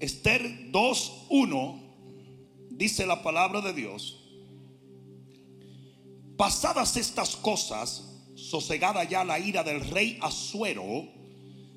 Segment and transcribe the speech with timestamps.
[0.00, 1.80] Esther 2.1
[2.70, 4.24] dice la palabra de Dios.
[6.36, 8.04] Pasadas estas cosas,
[8.36, 11.08] sosegada ya la ira del rey Asuero,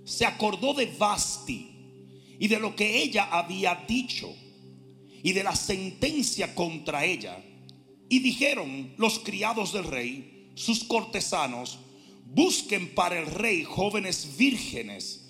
[0.05, 1.71] se acordó de Basti
[2.39, 4.31] y de lo que ella había dicho
[5.23, 7.43] y de la sentencia contra ella.
[8.07, 11.79] Y dijeron los criados del rey, sus cortesanos,
[12.25, 15.27] busquen para el rey jóvenes vírgenes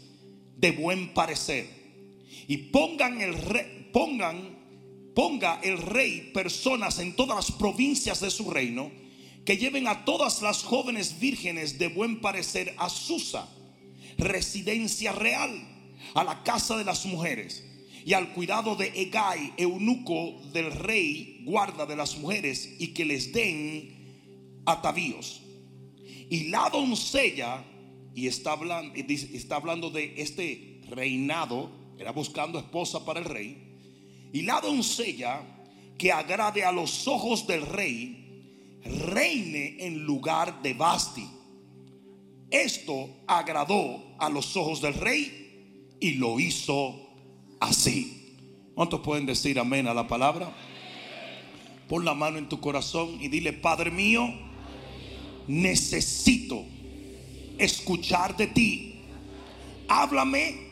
[0.58, 1.81] de buen parecer
[2.48, 4.58] y pongan el rey, pongan,
[5.16, 8.92] ponga el rey personas en todas las provincias de su reino
[9.46, 13.48] que lleven a todas las jóvenes vírgenes de buen parecer a Susa,
[14.18, 15.52] residencia real,
[16.14, 17.64] a la casa de las mujeres
[18.06, 23.32] y al cuidado de Egai, eunuco del rey, guarda de las mujeres, y que les
[23.32, 25.42] den atavíos.
[26.30, 27.64] Y la doncella,
[28.16, 33.58] y está hablando, está hablando de este reinado, era buscando esposa para el rey,
[34.34, 35.42] y la doncella
[35.98, 41.28] que agrade a los ojos del rey, reine en lugar de Basti.
[42.50, 46.96] Esto agradó a los ojos del rey y lo hizo
[47.60, 48.36] así.
[48.74, 50.52] ¿Cuántos pueden decir amén a la palabra?
[51.88, 54.28] Pon la mano en tu corazón y dile, Padre mío,
[55.48, 56.66] necesito
[57.60, 59.02] escuchar de ti.
[59.88, 60.71] Háblame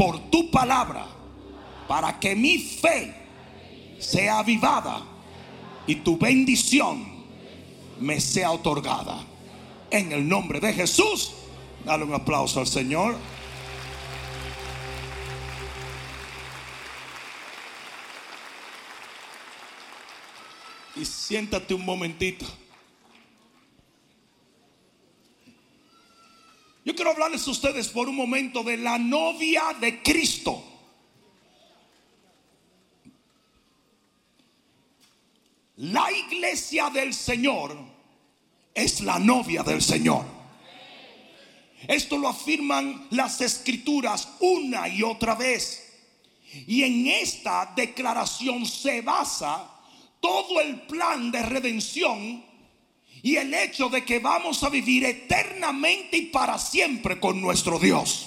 [0.00, 1.06] por tu palabra
[1.86, 3.14] para que mi fe
[3.98, 5.02] sea avivada
[5.86, 7.06] y tu bendición
[8.00, 9.22] me sea otorgada.
[9.90, 11.32] En el nombre de Jesús,
[11.84, 13.14] dale un aplauso al Señor.
[20.96, 22.46] Y siéntate un momentito.
[26.86, 30.64] Yo quiero hablarles ustedes por un momento de la novia de Cristo.
[35.76, 37.76] La iglesia del Señor
[38.72, 40.24] es la novia del Señor.
[41.86, 45.92] Esto lo afirman las escrituras una y otra vez.
[46.66, 49.70] Y en esta declaración se basa
[50.20, 52.49] todo el plan de redención
[53.22, 58.26] y el hecho de que vamos a vivir eternamente y para siempre con nuestro Dios.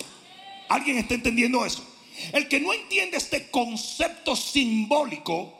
[0.69, 1.85] ¿Alguien está entendiendo eso?
[2.31, 5.59] El que no entiende este concepto simbólico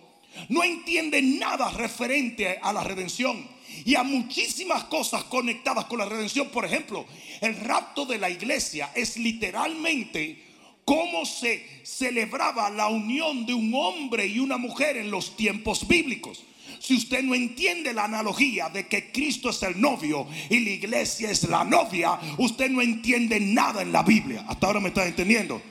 [0.49, 3.47] no entiende nada referente a la redención
[3.85, 6.50] y a muchísimas cosas conectadas con la redención.
[6.50, 7.05] Por ejemplo,
[7.41, 10.44] el rapto de la iglesia es literalmente
[10.85, 16.44] cómo se celebraba la unión de un hombre y una mujer en los tiempos bíblicos.
[16.83, 21.31] Si usted no entiende la analogía de que Cristo es el novio y la iglesia
[21.31, 24.44] es la novia, usted no entiende nada en la Biblia.
[24.49, 25.61] Hasta ahora me está entendiendo.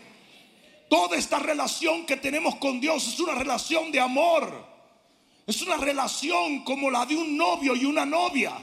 [0.88, 4.66] Toda esta relación que tenemos con Dios es una relación de amor.
[5.46, 8.54] Es una relación como la de un novio y una novia.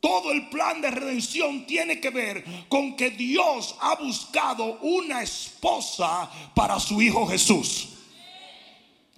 [0.00, 6.30] Todo el plan de redención tiene que ver con que Dios ha buscado una esposa
[6.54, 7.88] para su Hijo Jesús.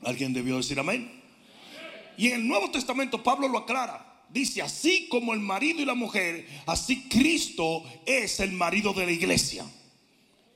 [0.03, 1.16] ¿Alguien debió decir amén?
[2.17, 4.25] Y en el Nuevo Testamento Pablo lo aclara.
[4.29, 9.13] Dice, así como el marido y la mujer, así Cristo es el marido de la
[9.13, 9.65] iglesia.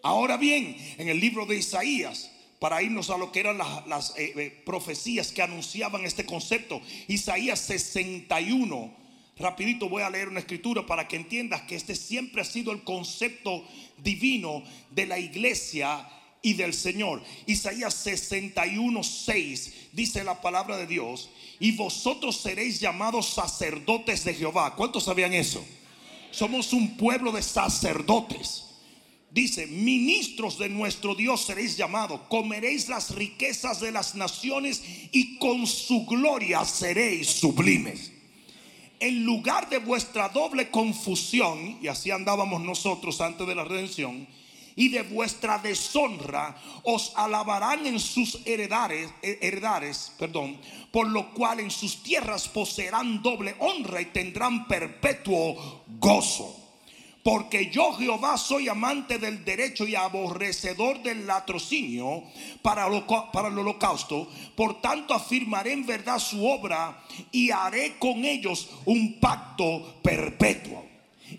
[0.02, 4.32] Ahora bien, en el libro de Isaías, para irnos a lo que eran las, eh,
[4.36, 9.00] eh, profecías que anunciaban este concepto, Isaías 61,
[9.40, 12.84] Rapidito voy a leer una escritura para que entiendas que este siempre ha sido el
[12.84, 13.64] concepto
[13.96, 16.06] divino de la iglesia
[16.42, 17.22] y del Señor.
[17.46, 24.74] Isaías 61, 6 dice la palabra de Dios, y vosotros seréis llamados sacerdotes de Jehová.
[24.74, 25.64] ¿Cuántos sabían eso?
[26.30, 28.66] Somos un pueblo de sacerdotes.
[29.30, 35.66] Dice, ministros de nuestro Dios seréis llamados, comeréis las riquezas de las naciones y con
[35.66, 38.10] su gloria seréis sublimes
[39.00, 44.28] en lugar de vuestra doble confusión, y así andábamos nosotros antes de la redención,
[44.80, 50.58] y de vuestra deshonra os alabarán en sus heredares, eh, heredares, perdón,
[50.90, 56.56] por lo cual en sus tierras poseerán doble honra y tendrán perpetuo gozo.
[57.22, 62.22] Porque yo Jehová soy amante del derecho y aborrecedor del latrocinio
[62.62, 62.88] para,
[63.30, 64.28] para el holocausto.
[64.56, 70.89] Por tanto afirmaré en verdad su obra y haré con ellos un pacto perpetuo.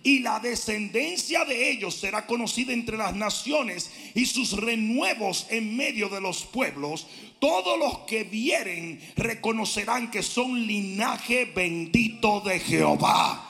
[0.03, 6.09] Y la descendencia de ellos será conocida entre las naciones y sus renuevos en medio
[6.09, 7.07] de los pueblos.
[7.39, 13.49] Todos los que vieren reconocerán que son linaje bendito de Jehová.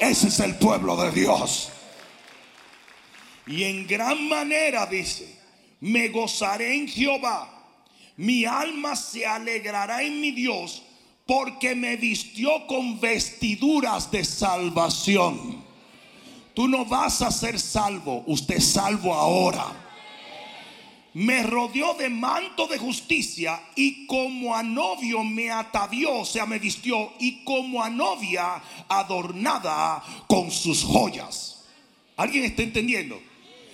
[0.00, 1.70] Ese es el pueblo de Dios.
[3.46, 5.34] Y en gran manera dice,
[5.80, 7.54] me gozaré en Jehová.
[8.16, 10.82] Mi alma se alegrará en mi Dios
[11.28, 15.62] porque me vistió con vestiduras de salvación.
[16.58, 19.72] Tú no vas a ser salvo, usted es salvo ahora
[21.14, 26.58] me rodeó de manto de justicia y como a novio me atavió, o sea, me
[26.58, 31.64] vistió, y como a novia adornada con sus joyas.
[32.16, 33.20] ¿Alguien está entendiendo?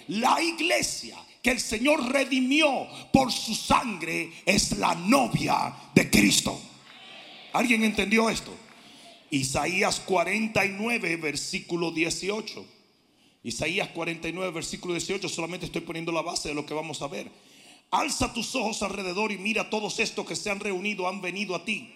[0.08, 6.60] La iglesia que el Señor redimió por su sangre es la novia de Cristo.
[7.54, 8.54] ¿Alguien entendió esto?
[9.30, 12.73] Isaías 49, versículo 18.
[13.44, 17.30] Isaías 49, versículo 18, solamente estoy poniendo la base de lo que vamos a ver.
[17.90, 21.64] Alza tus ojos alrededor y mira todos estos que se han reunido, han venido a
[21.64, 21.92] ti.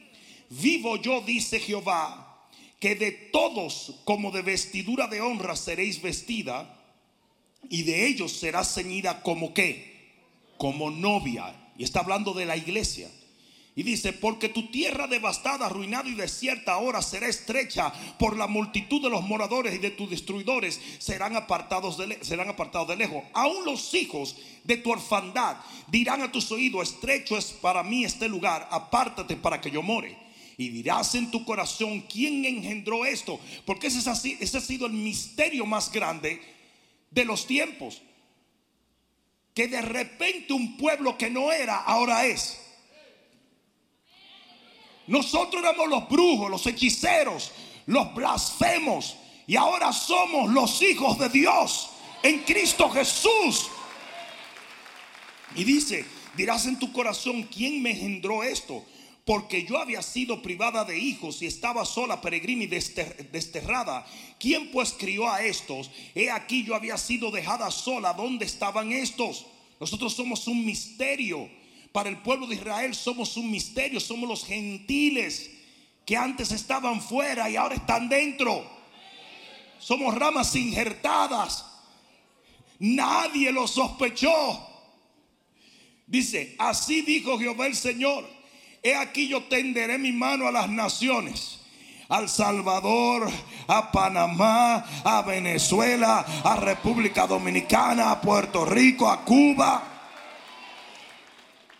[0.51, 2.47] Vivo yo, dice Jehová,
[2.79, 6.79] que de todos como de vestidura de honra seréis vestida
[7.71, 10.13] y de ellos será ceñida como qué,
[10.59, 11.55] como novia.
[11.79, 13.11] Y está hablando de la iglesia.
[13.79, 19.01] Y dice, porque tu tierra devastada, arruinada y desierta ahora será estrecha por la multitud
[19.01, 23.23] de los moradores y de tus destruidores serán apartados de, serán apartados de lejos.
[23.35, 24.35] Aún los hijos
[24.65, 29.61] de tu orfandad dirán a tus oídos, estrecho es para mí este lugar, apártate para
[29.61, 30.19] que yo more.
[30.57, 33.39] Y dirás en tu corazón, ¿quién engendró esto?
[33.65, 36.43] Porque ese, es así, ese ha sido el misterio más grande
[37.13, 38.03] de los tiempos.
[39.55, 42.65] Que de repente un pueblo que no era, ahora es.
[45.09, 47.51] Nosotros éramos los brujos, los hechiceros,
[47.87, 49.17] los blasfemos.
[49.47, 51.89] Y ahora somos los hijos de Dios
[52.23, 53.69] en Cristo Jesús.
[55.57, 56.05] Y dice,
[56.37, 58.85] dirás en tu corazón, ¿quién me engendró esto?
[59.25, 64.07] Porque yo había sido privada de hijos y estaba sola, peregrina y desterrada.
[64.39, 65.91] ¿Quién pues crió a estos?
[66.15, 68.13] He aquí yo había sido dejada sola.
[68.13, 69.47] ¿Dónde estaban estos?
[69.81, 71.49] Nosotros somos un misterio.
[71.93, 75.51] Para el pueblo de Israel somos un misterio, somos los gentiles
[76.05, 78.65] que antes estaban fuera y ahora están dentro.
[79.79, 81.67] Somos ramas injertadas.
[82.79, 84.67] Nadie lo sospechó.
[86.07, 88.29] Dice, así dijo Jehová el Señor.
[88.83, 91.61] He aquí yo tenderé mi mano a las naciones.
[92.09, 93.31] Al Salvador,
[93.67, 99.98] a Panamá, a Venezuela, a República Dominicana, a Puerto Rico, a Cuba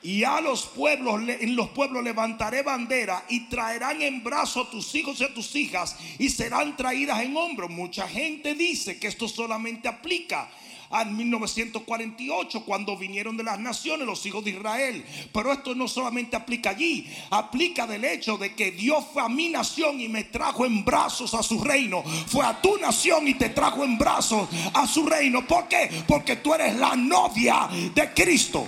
[0.03, 4.95] y a los pueblos, en los pueblos levantaré bandera y traerán en brazo a tus
[4.95, 7.71] hijos y a tus hijas y serán traídas en hombros.
[7.71, 10.49] Mucha gente dice que esto solamente aplica
[10.91, 15.05] en 1948 cuando vinieron de las naciones los hijos de Israel.
[15.33, 19.49] Pero esto no solamente aplica allí, aplica del hecho de que Dios fue a mi
[19.49, 22.03] nación y me trajo en brazos a su reino.
[22.27, 25.47] Fue a tu nación y te trajo en brazos a su reino.
[25.47, 25.91] ¿Por qué?
[26.07, 28.67] Porque tú eres la novia de Cristo.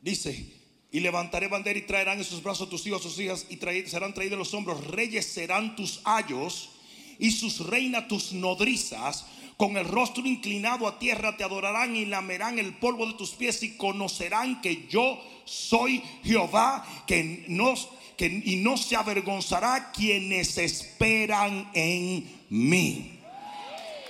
[0.00, 0.60] Dice,
[0.92, 4.38] y levantaré bandera y traerán en sus brazos tus hijos, tus hijas, y serán traídos
[4.38, 4.86] los hombros.
[4.86, 6.70] Reyes serán tus ayos
[7.18, 9.26] y sus reinas tus nodrizas.
[9.56, 13.62] Con el rostro inclinado a tierra te adorarán y lamerán el polvo de tus pies
[13.62, 17.74] y conocerán que yo soy Jehová, que no,
[18.16, 23.18] que, y no se avergonzará quienes esperan en mí.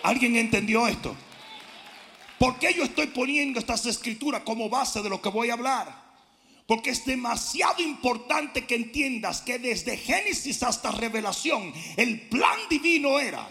[0.04, 1.16] ¿Alguien entendió esto?
[2.40, 5.94] ¿Por qué yo estoy poniendo estas escrituras como base de lo que voy a hablar?
[6.67, 13.46] Porque es demasiado importante que entiendas que desde Génesis hasta Revelación el plan divino era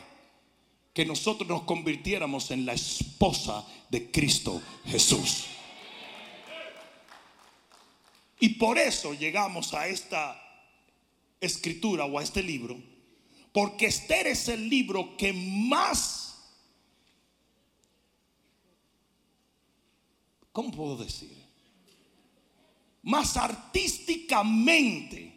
[0.91, 5.45] que nosotros nos convirtiéramos en la esposa de Cristo Jesús.
[8.39, 10.41] Y por eso llegamos a esta
[11.39, 12.75] escritura o a este libro,
[13.51, 16.28] porque Esther es el libro que más
[20.59, 21.31] ¿cómo puedo decir?
[23.03, 25.31] Más artísticamente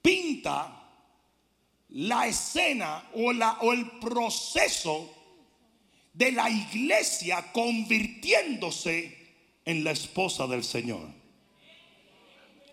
[0.00, 0.88] pinta
[1.90, 5.12] la escena o, la, o el proceso
[6.14, 9.34] de la iglesia convirtiéndose
[9.66, 11.10] en la esposa del Señor.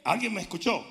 [0.05, 0.85] ¿Alguien me escuchó?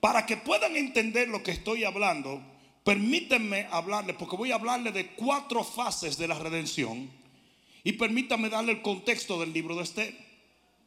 [0.00, 2.40] Para que puedan entender lo que estoy hablando,
[2.82, 7.20] permítanme hablarles, porque voy a hablarles de cuatro fases de la redención
[7.84, 10.16] y permítame darle el contexto del libro de Esther.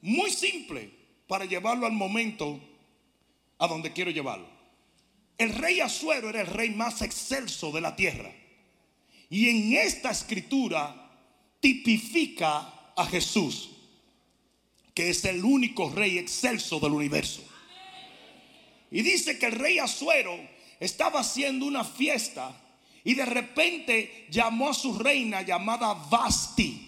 [0.02, 0.92] Muy simple
[1.28, 2.60] para llevarlo al momento
[3.58, 4.48] a donde quiero llevarlo.
[5.38, 8.32] El rey Asuero era el rey más excelso de la tierra.
[9.30, 11.12] Y en esta escritura
[11.60, 13.72] tipifica a Jesús,
[14.94, 17.44] que es el único rey excelso del universo.
[18.92, 20.40] Y dice que el rey Asuero
[20.80, 22.62] estaba haciendo una fiesta
[23.08, 26.85] Y de repente llamó a su reina llamada Basti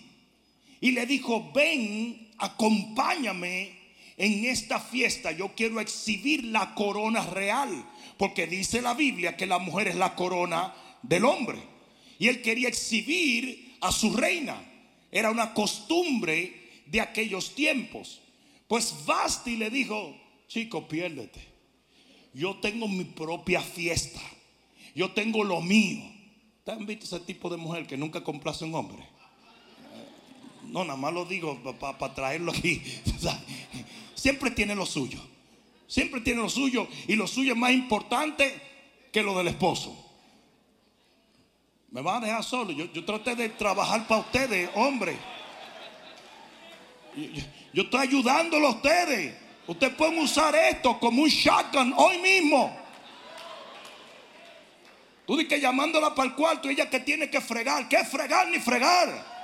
[0.79, 3.77] y le dijo, ven, acompáñame
[4.17, 5.31] en esta fiesta.
[5.31, 7.85] Yo quiero exhibir la corona real,
[8.17, 11.59] porque dice la Biblia que la mujer es la corona del hombre.
[12.19, 14.59] Y él quería exhibir a su reina.
[15.11, 18.21] Era una costumbre de aquellos tiempos.
[18.67, 20.15] Pues Basti le dijo,
[20.47, 21.39] chico, piérdete.
[22.33, 24.21] Yo tengo mi propia fiesta.
[24.93, 26.03] Yo tengo lo mío.
[26.63, 29.16] ¿Te visto ese tipo de mujer que nunca complace a un hombre?
[30.69, 32.81] No, nada más lo digo para traerlo aquí.
[34.15, 35.19] Siempre tiene lo suyo.
[35.87, 36.87] Siempre tiene lo suyo.
[37.07, 38.61] Y lo suyo es más importante
[39.11, 39.95] que lo del esposo.
[41.91, 42.71] Me van a dejar solo.
[42.71, 45.17] Yo, yo traté de trabajar para ustedes, hombre.
[47.73, 49.35] Yo, estoy ayudándolo a ustedes.
[49.65, 52.77] Ustedes pueden usar esto como un shotgun hoy mismo.
[55.25, 57.89] Tú dices que llamándola para el cuarto, ella que tiene que fregar.
[57.89, 59.36] ¿Qué fregar ni fregar?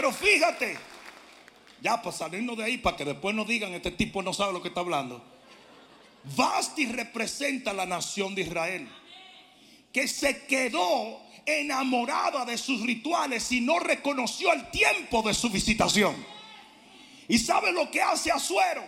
[0.00, 0.78] Pero fíjate,
[1.82, 4.62] ya para salirnos de ahí, para que después nos digan, este tipo no sabe lo
[4.62, 5.22] que está hablando.
[6.34, 8.88] Basti representa la nación de Israel,
[9.92, 16.16] que se quedó enamorada de sus rituales y no reconoció el tiempo de su visitación.
[17.28, 18.82] ¿Y sabe lo que hace Azuero?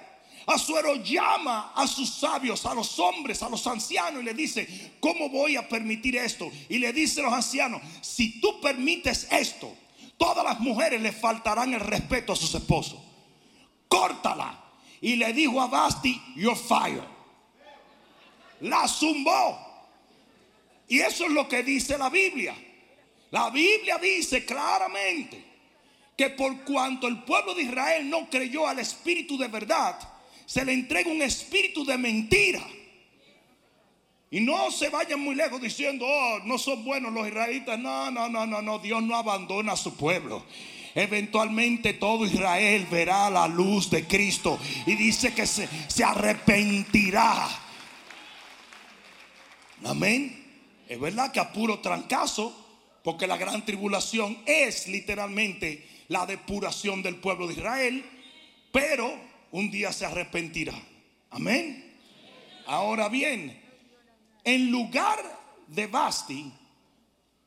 [0.46, 5.28] Azuero llama a sus sabios, a los hombres, a los ancianos y le dice, ¿cómo
[5.28, 6.50] voy a permitir esto?
[6.70, 9.76] Y le dice a los ancianos, si tú permites esto,
[10.16, 12.98] todas las mujeres le faltarán el respeto a sus esposos.
[13.88, 14.58] Córtala.
[15.00, 17.02] Y le dijo a Basti, you're fired.
[18.60, 19.58] La zumbó.
[20.88, 22.54] Y eso es lo que dice la Biblia.
[23.30, 25.42] La Biblia dice claramente
[26.16, 29.98] que por cuanto el pueblo de Israel no creyó al espíritu de verdad,
[30.44, 32.62] se le entrega un espíritu de mentira.
[34.32, 37.78] Y no se vayan muy lejos diciendo, oh, no son buenos los israelitas.
[37.78, 38.78] No, no, no, no, no.
[38.78, 40.46] Dios no abandona a su pueblo.
[40.94, 47.46] Eventualmente todo Israel verá la luz de Cristo y dice que se, se arrepentirá.
[49.84, 50.42] Amén.
[50.88, 52.54] Es verdad que a puro trancazo,
[53.04, 58.02] porque la gran tribulación es literalmente la depuración del pueblo de Israel,
[58.72, 59.14] pero
[59.50, 60.72] un día se arrepentirá.
[61.28, 61.98] Amén.
[62.64, 63.61] Ahora bien,
[64.44, 65.18] en lugar
[65.68, 66.52] de Basti,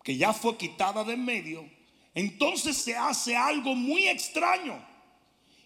[0.04, 1.70] que ya fue quitada de en medio,
[2.14, 4.84] entonces se hace algo muy extraño.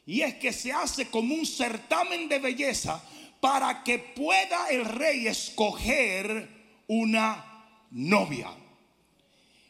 [0.06, 3.04] Y es que se hace como un certamen de belleza
[3.40, 6.50] para que pueda el rey escoger
[6.88, 7.46] una
[7.92, 8.50] novia.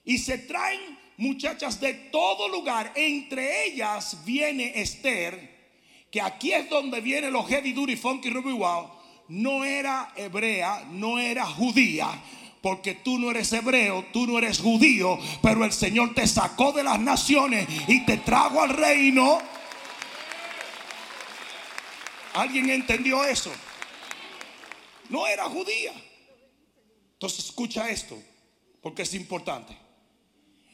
[0.06, 2.94] Y se traen muchachas de todo lugar.
[2.96, 5.58] Entre ellas viene Esther,
[6.10, 8.99] que aquí es donde viene los heavy duty funky ruby wow.
[9.30, 12.10] No era hebrea, no era judía,
[12.62, 16.84] porque tú no eres hebreo, tú no eres judío, pero el Señor te sacó de
[16.84, 19.40] las naciones y te trajo al reino.
[22.34, 23.52] ¿Alguien entendió eso?
[25.10, 25.94] No era judía.
[27.14, 28.18] Entonces escucha esto,
[28.82, 29.78] porque es importante.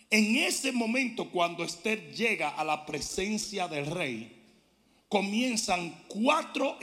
[0.09, 4.44] En ese momento, cuando Esther llega a la presencia del rey,
[5.15, 6.77] comienzan cuatro,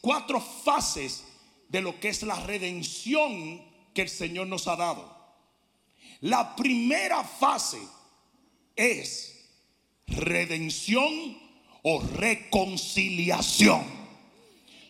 [0.00, 1.24] cuatro fases
[1.68, 3.60] de lo que es la redención
[3.92, 5.12] que el Señor nos ha dado.
[6.20, 7.80] La primera fase
[8.76, 9.48] es
[10.06, 11.36] redención
[11.82, 13.82] o reconciliación.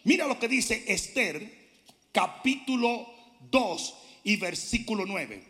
[0.04, 1.70] Mira lo que dice Esther,
[2.12, 3.08] capítulo
[3.50, 3.94] 2
[4.24, 5.42] y versículo 9.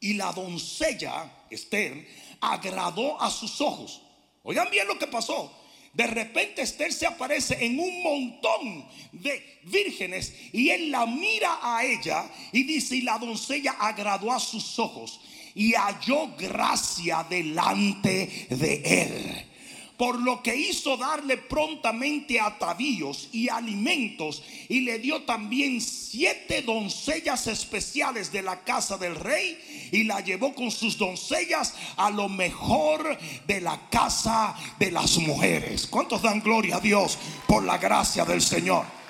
[0.00, 2.04] Y la doncella, Esther,
[2.40, 4.02] agradó a sus ojos.
[4.42, 5.61] Oigan bien lo que pasó.
[5.92, 11.84] De repente Esther se aparece en un montón de vírgenes y él la mira a
[11.84, 15.20] ella y dice, y la doncella agradó a sus ojos
[15.54, 19.51] y halló gracia delante de él
[19.96, 27.46] por lo que hizo darle prontamente atavíos y alimentos y le dio también siete doncellas
[27.46, 33.18] especiales de la casa del rey y la llevó con sus doncellas a lo mejor
[33.46, 35.86] de la casa de las mujeres.
[35.86, 39.01] ¿Cuántos dan gloria a Dios por la gracia del Señor?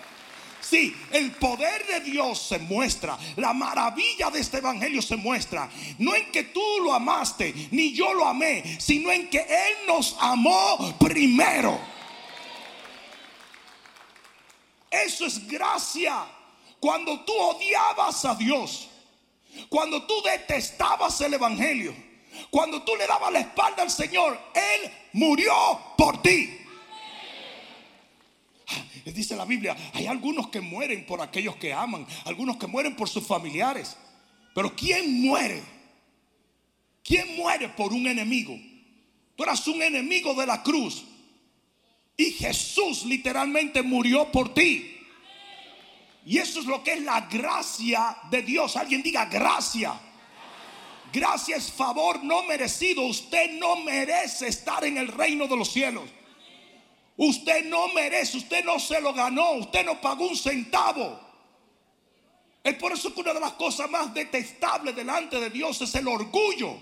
[0.73, 3.19] Sí, el poder de Dios se muestra.
[3.37, 5.69] La maravilla de este evangelio se muestra.
[5.99, 10.17] No en que tú lo amaste, ni yo lo amé, sino en que Él nos
[10.19, 11.79] amó primero.
[14.91, 16.25] Eso es gracia.
[16.81, 18.89] Cuando tú odiabas a Dios,
[19.69, 21.95] cuando tú detestabas el evangelio,
[22.49, 25.53] cuando tú le dabas la espalda al Señor, Él murió
[25.99, 26.62] por ti.
[29.05, 33.09] Dice la Biblia, hay algunos que mueren por aquellos que aman, algunos que mueren por
[33.09, 33.97] sus familiares.
[34.55, 35.63] Pero ¿quién muere?
[37.03, 38.59] ¿Quién muere por un enemigo?
[39.37, 41.05] Tú eras un enemigo de la cruz.
[42.17, 44.99] Y Jesús literalmente murió por ti.
[46.25, 48.77] Y eso es lo que es la gracia de Dios.
[48.77, 49.99] Alguien diga gracia.
[51.13, 53.03] Gracia es favor no merecido.
[53.03, 56.09] Usted no merece estar en el reino de los cielos.
[57.17, 61.21] Usted no merece, usted no se lo ganó, usted no pagó un centavo.
[62.65, 66.09] Es por eso que una de las cosas más detestables delante de Dios es el
[66.09, 66.79] orgullo.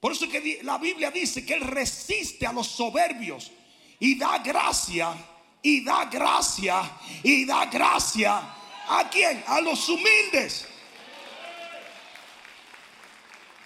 [0.00, 3.50] Por eso que la Biblia dice que Él resiste a los soberbios
[3.98, 5.14] y da gracia,
[5.62, 6.82] y da gracia,
[7.22, 8.42] y da gracia.
[8.88, 9.44] ¿A quién?
[9.46, 10.66] A los humildes.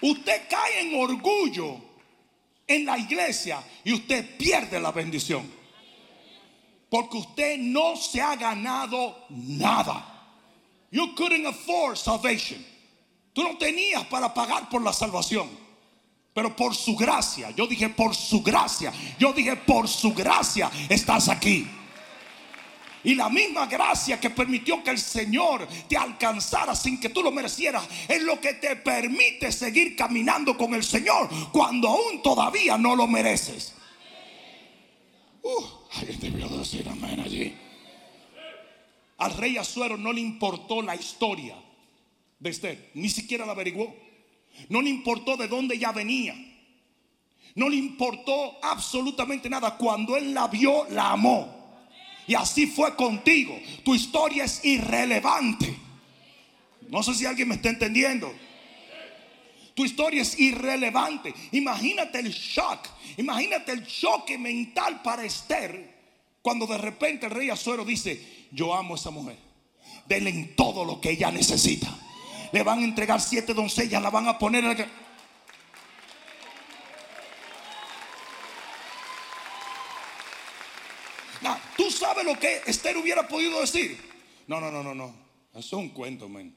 [0.00, 1.85] Usted cae en orgullo
[2.66, 5.50] en la iglesia y usted pierde la bendición.
[6.88, 10.12] Porque usted no se ha ganado nada.
[10.90, 12.64] You couldn't afford salvation.
[13.32, 15.48] Tú no tenías para pagar por la salvación.
[16.32, 21.30] Pero por su gracia, yo dije por su gracia, yo dije por su gracia estás
[21.30, 21.66] aquí.
[23.06, 27.30] Y la misma gracia que permitió que el Señor te alcanzara sin que tú lo
[27.30, 32.96] merecieras es lo que te permite seguir caminando con el Señor cuando aún todavía no
[32.96, 33.74] lo mereces.
[35.40, 36.46] Uh, alguien debió.
[39.18, 41.54] Al rey Azuero no le importó la historia
[42.40, 43.94] de Esther, ni siquiera la averiguó.
[44.68, 46.34] No le importó de dónde ella venía.
[47.54, 49.76] No le importó absolutamente nada.
[49.76, 51.65] Cuando él la vio, la amó.
[52.26, 53.58] Y así fue contigo.
[53.84, 55.76] Tu historia es irrelevante.
[56.88, 58.32] No sé si alguien me está entendiendo.
[59.74, 61.34] Tu historia es irrelevante.
[61.52, 62.88] Imagínate el shock.
[63.18, 65.94] Imagínate el choque mental para Esther.
[66.42, 69.36] Cuando de repente el rey Azuero dice, yo amo a esa mujer.
[70.06, 71.88] Denle en todo lo que ella necesita.
[72.52, 74.84] Le van a entregar siete doncellas, la van a poner en ¿Tú
[81.96, 83.98] sabes lo que Esther hubiera podido decir?
[84.46, 85.14] No, no, no, no, no.
[85.52, 86.54] Eso es un cuento, men.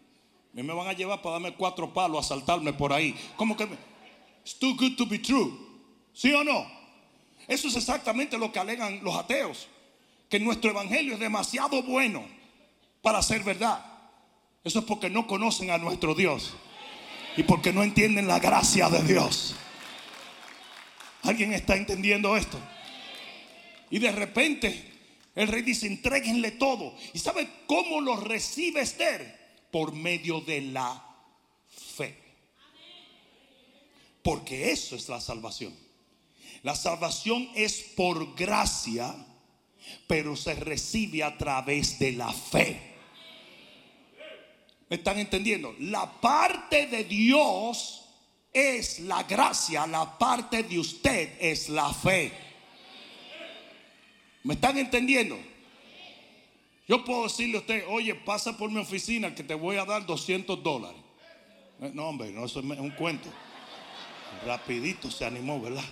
[0.53, 3.15] Me van a llevar para darme cuatro palos, a saltarme por ahí.
[3.35, 3.67] ¿Cómo que?
[4.43, 5.51] It's too good to be true.
[6.13, 6.65] ¿Sí o no?
[7.47, 9.67] Eso es exactamente lo que alegan los ateos.
[10.29, 12.25] Que nuestro evangelio es demasiado bueno
[13.01, 13.83] para ser verdad.
[14.63, 16.53] Eso es porque no conocen a nuestro Dios.
[17.37, 19.55] Y porque no entienden la gracia de Dios.
[21.23, 22.59] ¿Alguien está entendiendo esto?
[23.89, 24.98] Y de repente
[25.35, 26.95] el rey dice, entreguenle todo.
[27.13, 29.37] ¿Y sabe cómo lo recibe Esther?
[29.71, 31.05] Por medio de la
[31.67, 32.17] fe.
[34.23, 35.73] Porque eso es la salvación.
[36.63, 39.15] La salvación es por gracia,
[40.07, 42.89] pero se recibe a través de la fe.
[44.89, 45.75] ¿Me están entendiendo?
[45.79, 48.05] La parte de Dios
[48.51, 52.48] es la gracia, la parte de usted es la fe.
[54.43, 55.37] ¿Me están entendiendo?
[56.87, 60.05] Yo puedo decirle a usted, oye, pasa por mi oficina que te voy a dar
[60.05, 60.99] 200 dólares.
[61.81, 63.29] Eh, no, hombre, no, eso es un cuento.
[64.45, 65.83] Rapidito se animó, ¿verdad?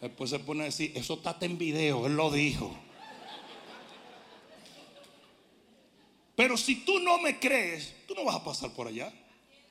[0.00, 2.74] Después se pone a decir, eso está en video, él lo dijo.
[6.34, 9.12] Pero si tú no me crees, tú no vas a pasar por allá.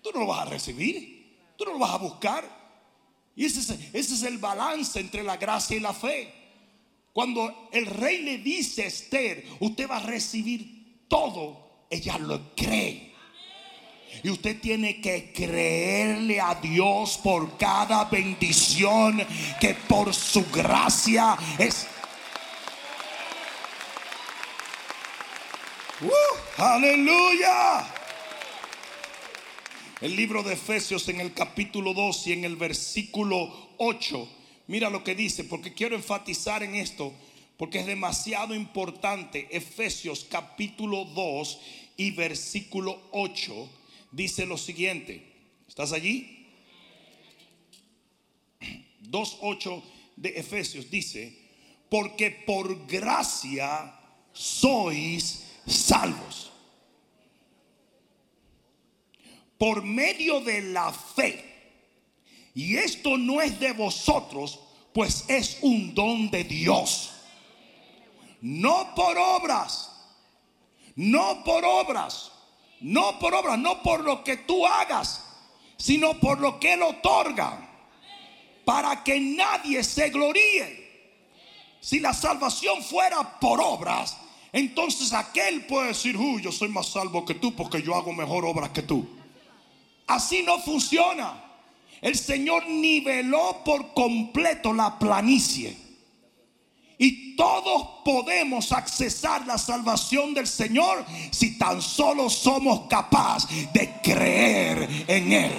[0.04, 1.36] Tú no lo vas a recibir.
[1.58, 2.59] Tú no lo vas a buscar.
[3.36, 6.34] Y ese es, el balance entre la gracia y la fe.
[7.14, 13.14] Cuando el rey le dice a Esther, usted va a recibir todo, ella lo cree.
[14.24, 19.26] Y usted tiene que creerle a Dios por cada bendición
[19.60, 21.88] que por su gracia es.
[26.02, 27.99] Uh, aleluya.
[30.02, 34.30] El libro de Efesios en el capítulo 2 y en el versículo 8.
[34.68, 37.14] Mira lo que dice, porque quiero enfatizar en esto,
[37.58, 39.50] porque es demasiado importante.
[39.52, 41.60] Efesios capítulo 2
[41.98, 43.70] y versículo 8
[44.14, 45.22] dice lo siguiente.
[45.68, 46.48] ¿Estás allí?
[49.04, 49.84] 2.8
[50.16, 51.38] de Efesios dice,
[51.90, 53.94] porque por gracia
[54.32, 56.49] sois salvos
[59.60, 61.46] por medio de la fe.
[62.56, 64.60] Y esto no es de vosotros,
[64.94, 67.12] pues es un don de Dios.
[68.42, 69.92] No por obras,
[70.96, 72.32] no por obras,
[72.80, 75.26] no por obras, no por lo que tú hagas,
[75.78, 77.70] sino por lo que Él otorga,
[78.64, 80.80] para que nadie se gloríe.
[81.82, 84.18] Si la salvación fuera por obras,
[84.54, 88.46] entonces aquel puede decir, uy, yo soy más salvo que tú porque yo hago mejor
[88.46, 89.19] obras que tú.
[90.10, 91.40] Así no funciona.
[92.02, 95.78] El Señor niveló por completo la planicie.
[96.98, 105.06] Y todos podemos accesar la salvación del Señor si tan solo somos capaces de creer
[105.08, 105.54] en Él.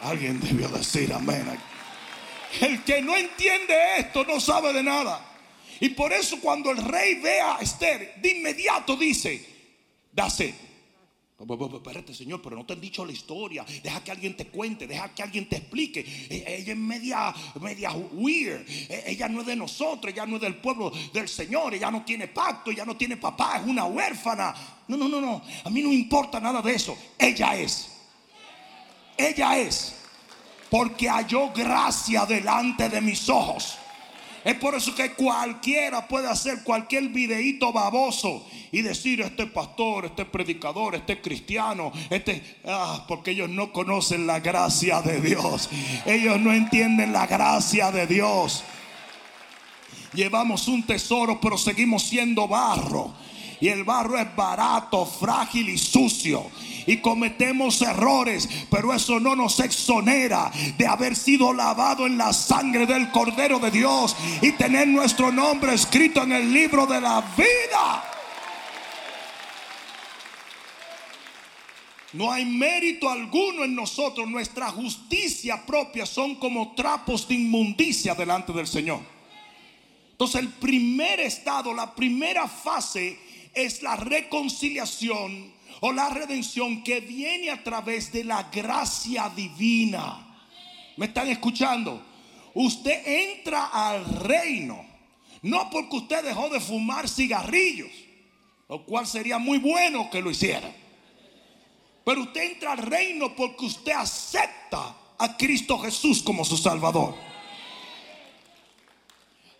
[0.00, 1.46] Alguien debió decir amén.
[2.62, 5.20] El que no entiende esto no sabe de nada.
[5.80, 9.44] Y por eso cuando el rey ve a Esther, de inmediato dice,
[10.12, 10.72] dase.
[11.36, 13.66] Espérate, Señor, pero no te han dicho la historia.
[13.82, 16.00] Deja que alguien te cuente, deja que alguien te explique.
[16.30, 18.64] E, ella es media, media weird.
[18.68, 21.74] E, ella no es de nosotros, ella no es del pueblo del Señor.
[21.74, 24.54] Ella no tiene pacto, ella no tiene papá, es una huérfana.
[24.86, 25.42] No, no, no, no.
[25.64, 26.96] A mí no importa nada de eso.
[27.18, 27.90] Ella es.
[29.16, 29.96] Ella es.
[30.70, 33.76] Porque halló gracia delante de mis ojos.
[34.44, 40.26] Es por eso que cualquiera puede hacer cualquier videíto baboso y decir este pastor, este
[40.26, 45.70] predicador, este cristiano, este ah, porque ellos no conocen la gracia de Dios.
[46.04, 48.62] Ellos no entienden la gracia de Dios.
[50.12, 53.14] Llevamos un tesoro, pero seguimos siendo barro.
[53.60, 56.50] Y el barro es barato, frágil y sucio
[56.86, 62.86] y cometemos errores, pero eso no nos exonera de haber sido lavado en la sangre
[62.86, 68.10] del Cordero de Dios y tener nuestro nombre escrito en el libro de la vida.
[72.14, 74.28] No hay mérito alguno en nosotros.
[74.28, 79.00] Nuestra justicia propia son como trapos de inmundicia delante del Señor.
[80.12, 83.18] Entonces el primer estado, la primera fase
[83.52, 85.53] es la reconciliación
[85.86, 90.34] o la redención que viene a través de la gracia divina.
[90.96, 92.02] ¿Me están escuchando?
[92.54, 94.82] Usted entra al reino,
[95.42, 97.90] no porque usted dejó de fumar cigarrillos,
[98.66, 100.74] lo cual sería muy bueno que lo hiciera.
[102.02, 107.14] Pero usted entra al reino porque usted acepta a Cristo Jesús como su Salvador.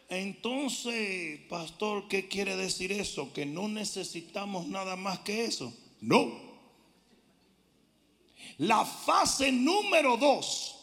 [0.08, 3.30] Entonces, pastor, ¿qué quiere decir eso?
[3.34, 5.70] Que no necesitamos nada más que eso.
[6.04, 6.38] No.
[8.58, 10.76] La fase número dos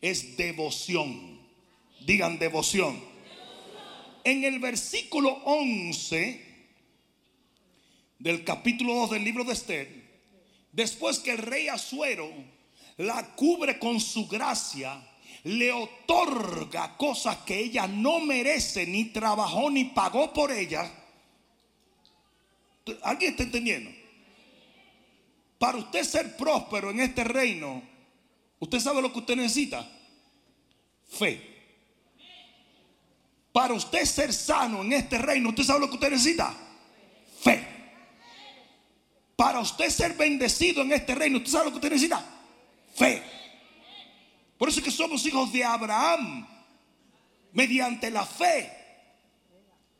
[0.00, 1.40] es devoción.
[2.00, 2.98] Digan devoción.
[4.24, 6.52] En el versículo 11
[8.18, 9.88] del capítulo 2 del libro de Esther,
[10.72, 12.30] después que el rey Azuero
[12.96, 15.06] la cubre con su gracia,
[15.44, 20.90] le otorga cosas que ella no merece, ni trabajó, ni pagó por ellas
[23.02, 23.90] ¿Alguien está entendiendo?
[25.58, 27.82] Para usted ser próspero en este reino,
[28.58, 29.88] ¿usted sabe lo que usted necesita?
[31.08, 31.50] Fe.
[33.52, 36.54] Para usted ser sano en este reino, ¿usted sabe lo que usted necesita?
[37.40, 37.64] Fe.
[39.36, 42.24] Para usted ser bendecido en este reino, ¿usted sabe lo que usted necesita?
[42.94, 43.22] Fe.
[44.58, 46.48] Por eso es que somos hijos de Abraham.
[47.52, 48.72] Mediante la fe.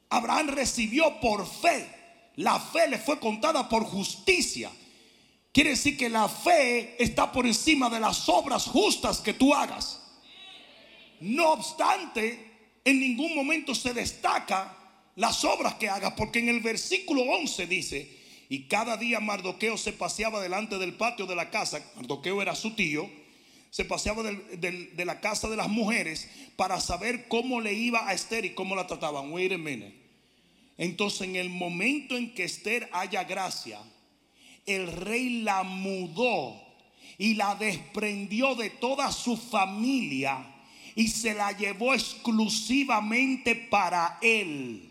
[0.08, 2.01] Abraham recibió por fe
[2.36, 4.70] la fe le fue contada por justicia.
[5.52, 10.00] Quiere decir que la fe está por encima de las obras justas que tú hagas.
[11.20, 14.76] No obstante, en ningún momento se destaca
[15.16, 19.92] las obras que hagas, porque en el versículo 11 dice, y cada día Mardoqueo se
[19.92, 23.08] paseaba delante del patio de la casa, Mardoqueo era su tío,
[23.70, 28.44] se paseaba de la casa de las mujeres para saber cómo le iba a Esther
[28.44, 29.32] y cómo la trataban.
[29.32, 30.01] Wait a.
[30.78, 33.78] Entonces en el momento en que Esther haya gracia,
[34.66, 36.60] el rey la mudó
[37.18, 40.44] y la desprendió de toda su familia
[40.94, 44.88] y se la llevó exclusivamente para él.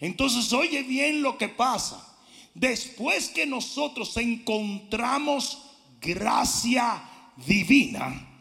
[0.00, 2.02] Entonces oye bien lo que pasa.
[2.54, 5.62] Después que nosotros encontramos
[6.00, 7.02] gracia
[7.36, 8.35] divina,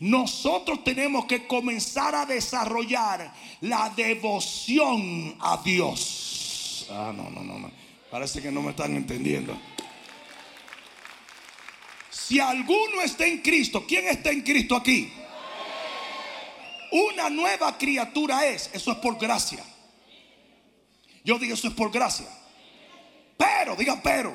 [0.00, 6.86] nosotros tenemos que comenzar a desarrollar la devoción a Dios.
[6.90, 7.70] Ah, no, no, no, no.
[8.10, 9.58] Parece que no me están entendiendo.
[12.10, 15.12] Si alguno está en Cristo, ¿quién está en Cristo aquí?
[16.90, 18.70] Una nueva criatura es.
[18.72, 19.64] Eso es por gracia.
[21.24, 22.28] Yo digo, eso es por gracia.
[23.36, 24.32] Pero, diga pero.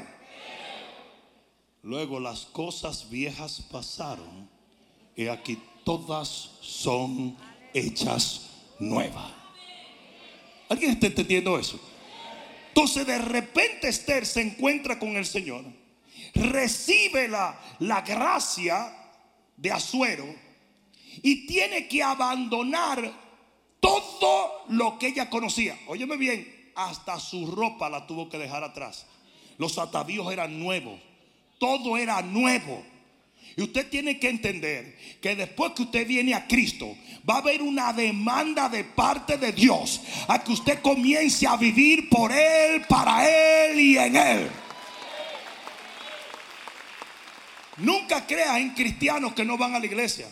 [1.84, 4.50] Luego las cosas viejas pasaron
[5.20, 7.36] y aquí todas son
[7.74, 9.30] hechas nuevas.
[10.70, 11.78] ¿Alguien está entendiendo eso?
[12.70, 15.66] Entonces de repente Esther se encuentra con el Señor,
[16.36, 18.96] recibe la, la gracia
[19.58, 20.26] de Azuero
[21.22, 23.12] y tiene que abandonar
[23.82, 25.78] todo lo que ella conocía.
[25.88, 29.06] Óyeme bien, hasta su ropa la tuvo que dejar atrás.
[29.58, 30.98] Los atavíos eran nuevos.
[31.58, 32.86] Todo era nuevo.
[33.60, 36.96] Y usted tiene que entender que después que usted viene a Cristo,
[37.30, 42.08] va a haber una demanda de parte de Dios a que usted comience a vivir
[42.08, 44.50] por Él, para Él y en Él.
[47.80, 50.30] Nunca creas en cristianos que no van a la iglesia.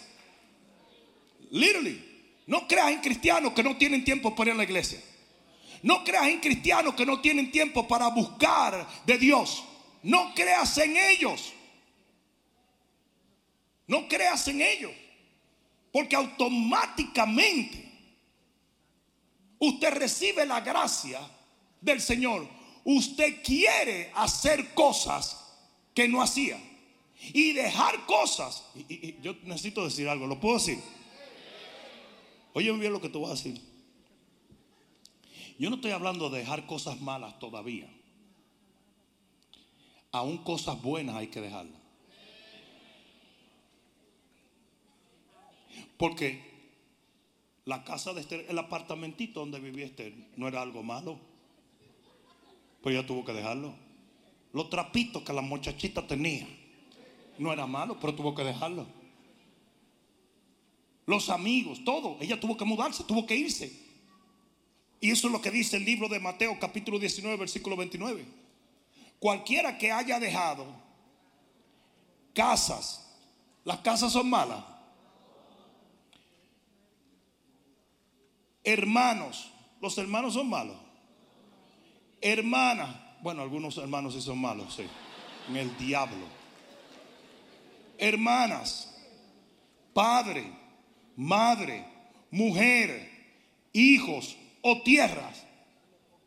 [1.51, 2.01] Literally.
[2.45, 5.01] No creas en cristianos que no tienen tiempo para ir a la iglesia.
[5.83, 9.65] No creas en cristianos que no tienen tiempo para buscar de Dios.
[10.01, 11.55] No creas en ellos.
[13.87, 14.91] No creas en ellos.
[15.91, 17.91] Porque automáticamente
[19.57, 21.19] usted recibe la gracia
[21.81, 22.47] del Señor.
[22.83, 25.43] Usted quiere hacer cosas
[25.93, 26.61] que no hacía.
[27.33, 28.63] Y dejar cosas.
[29.21, 30.79] Yo necesito decir algo, ¿lo puedo decir?
[32.53, 33.59] Oye bien lo que te voy a decir.
[35.57, 37.91] Yo no estoy hablando de dejar cosas malas todavía.
[40.11, 41.76] Aún cosas buenas hay que dejarlas.
[45.97, 46.41] Porque
[47.65, 51.19] la casa de Esther, el apartamentito donde vivía Esther, no era algo malo.
[52.81, 53.73] Pues ella tuvo que dejarlo.
[54.53, 56.47] Los trapitos que la muchachita tenía,
[57.37, 58.87] no era malo, pero tuvo que dejarlo.
[61.05, 62.17] Los amigos, todo.
[62.21, 63.87] Ella tuvo que mudarse, tuvo que irse.
[64.99, 68.25] Y eso es lo que dice el libro de Mateo capítulo 19, versículo 29.
[69.19, 70.65] Cualquiera que haya dejado
[72.33, 73.07] casas,
[73.63, 74.63] las casas son malas.
[78.67, 79.49] Hermanos,
[79.79, 80.75] los hermanos son malos.
[82.19, 82.89] Hermanas,
[83.21, 84.83] bueno, algunos hermanos sí son malos, sí.
[85.47, 86.25] En el diablo.
[87.97, 88.93] Hermanas,
[89.93, 90.51] padre,
[91.15, 91.85] madre,
[92.29, 93.09] mujer,
[93.71, 95.45] hijos o tierras.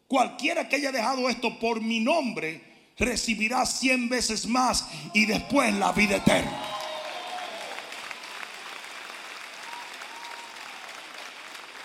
[0.08, 2.64] Cualquiera que haya dejado esto por mi nombre
[2.96, 6.79] recibirá cien veces más y después la vida eterna.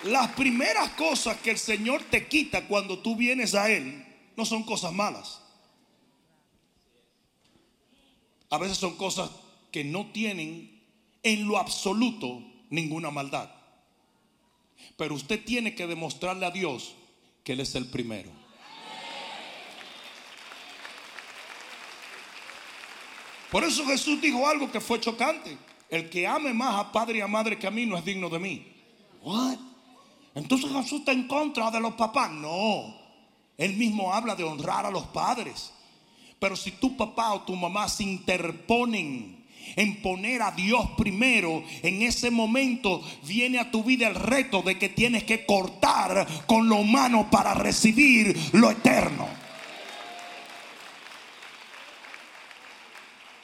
[0.06, 4.04] Las primeras cosas que el Señor te quita cuando tú vienes a Él
[4.36, 5.42] no son cosas malas.
[8.50, 9.30] A veces son cosas
[9.72, 10.80] que no tienen
[11.22, 12.40] en lo absoluto
[12.70, 13.50] ninguna maldad.
[14.96, 16.94] Pero usted tiene que demostrarle a Dios
[17.42, 18.30] que Él es el primero.
[23.50, 25.56] Por eso Jesús dijo algo que fue chocante.
[25.88, 28.28] El que ame más a padre y a madre que a mí no es digno
[28.28, 28.72] de mí.
[29.22, 29.65] What?
[30.36, 32.30] Entonces Jesús está en contra de los papás.
[32.30, 32.94] No.
[33.56, 35.72] Él mismo habla de honrar a los padres.
[36.38, 39.44] Pero si tu papá o tu mamá se interponen
[39.74, 44.78] en poner a Dios primero, en ese momento viene a tu vida el reto de
[44.78, 49.26] que tienes que cortar con lo humano para recibir lo eterno.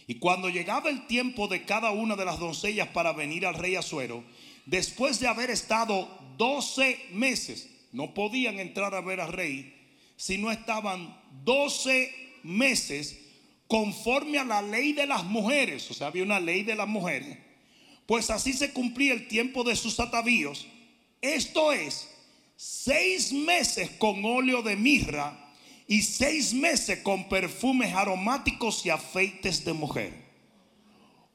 [0.07, 3.75] Y cuando llegaba el tiempo de cada una de las doncellas para venir al rey
[3.75, 4.23] Azuero,
[4.65, 9.73] después de haber estado 12 meses, no podían entrar a ver al rey
[10.15, 13.19] si no estaban 12 meses
[13.67, 17.37] conforme a la ley de las mujeres, o sea, había una ley de las mujeres,
[18.05, 20.67] pues así se cumplía el tiempo de sus atavíos,
[21.21, 22.09] esto es,
[22.55, 25.42] seis meses con óleo de mirra
[25.87, 30.13] y seis meses con perfumes aromáticos y afeites de mujer.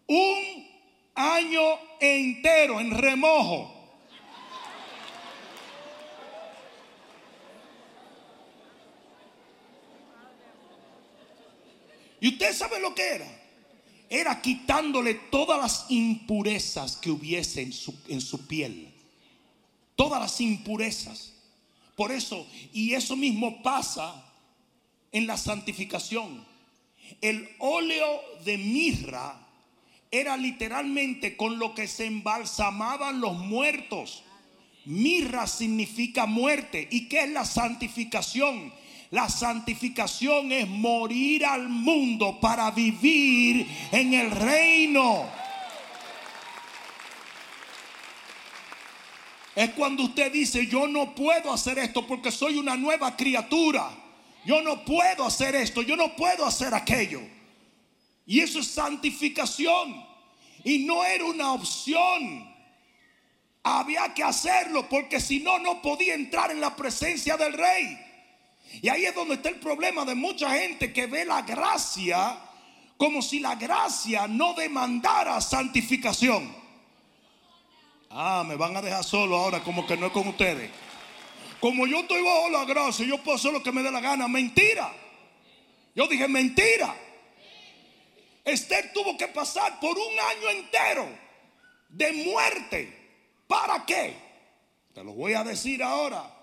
[0.06, 0.66] Un
[1.14, 1.62] año
[2.00, 3.74] entero en remojo.
[12.20, 13.42] ¿Y usted sabe lo que era?
[14.10, 18.92] Era quitándole todas las impurezas que hubiese en su, en su piel.
[19.94, 21.34] Todas las impurezas.
[21.94, 24.24] Por eso, y eso mismo pasa
[25.12, 26.44] en la santificación.
[27.20, 29.48] El óleo de mirra
[30.10, 34.22] era literalmente con lo que se embalsamaban los muertos.
[34.84, 36.88] Mirra significa muerte.
[36.90, 38.72] ¿Y qué es la santificación?
[39.10, 45.26] La santificación es morir al mundo para vivir en el reino.
[49.56, 53.90] Es cuando usted dice, yo no puedo hacer esto porque soy una nueva criatura.
[54.48, 57.20] Yo no puedo hacer esto, yo no puedo hacer aquello.
[58.24, 60.02] Y eso es santificación.
[60.64, 62.50] Y no era una opción.
[63.62, 67.98] Había que hacerlo porque si no, no podía entrar en la presencia del rey.
[68.80, 72.38] Y ahí es donde está el problema de mucha gente que ve la gracia
[72.96, 76.56] como si la gracia no demandara santificación.
[78.08, 80.70] Ah, me van a dejar solo ahora como que no es con ustedes.
[81.60, 84.28] Como yo estoy bajo la gracia, yo puedo hacer lo que me dé la gana.
[84.28, 84.92] Mentira.
[85.94, 86.94] Yo dije mentira.
[88.44, 91.08] Esther tuvo que pasar por un año entero
[91.88, 92.96] de muerte.
[93.46, 94.14] ¿Para qué?
[94.94, 96.34] Te lo voy a decir ahora.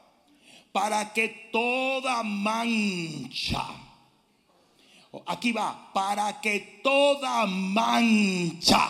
[0.72, 3.66] Para que toda mancha
[5.26, 8.90] Aquí va, para que toda mancha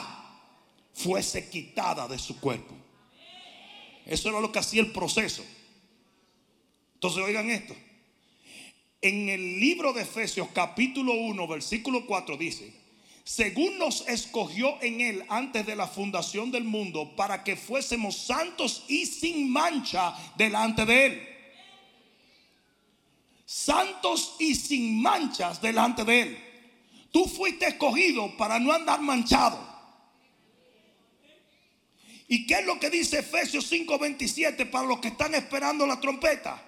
[0.94, 2.74] fuese quitada de su cuerpo.
[4.06, 5.44] Eso era lo que hacía el proceso.
[7.06, 7.76] Entonces oigan esto.
[9.00, 12.74] En el libro de Efesios capítulo 1 versículo 4 dice,
[13.24, 18.86] según nos escogió en él antes de la fundación del mundo para que fuésemos santos
[18.88, 21.28] y sin mancha delante de él
[23.46, 26.44] santos y sin manchas delante de Él.
[27.12, 29.60] Tú fuiste escogido para no andar manchado.
[32.28, 36.60] ¿Y qué es lo que dice Efesios 5:27 para los que están esperando la trompeta?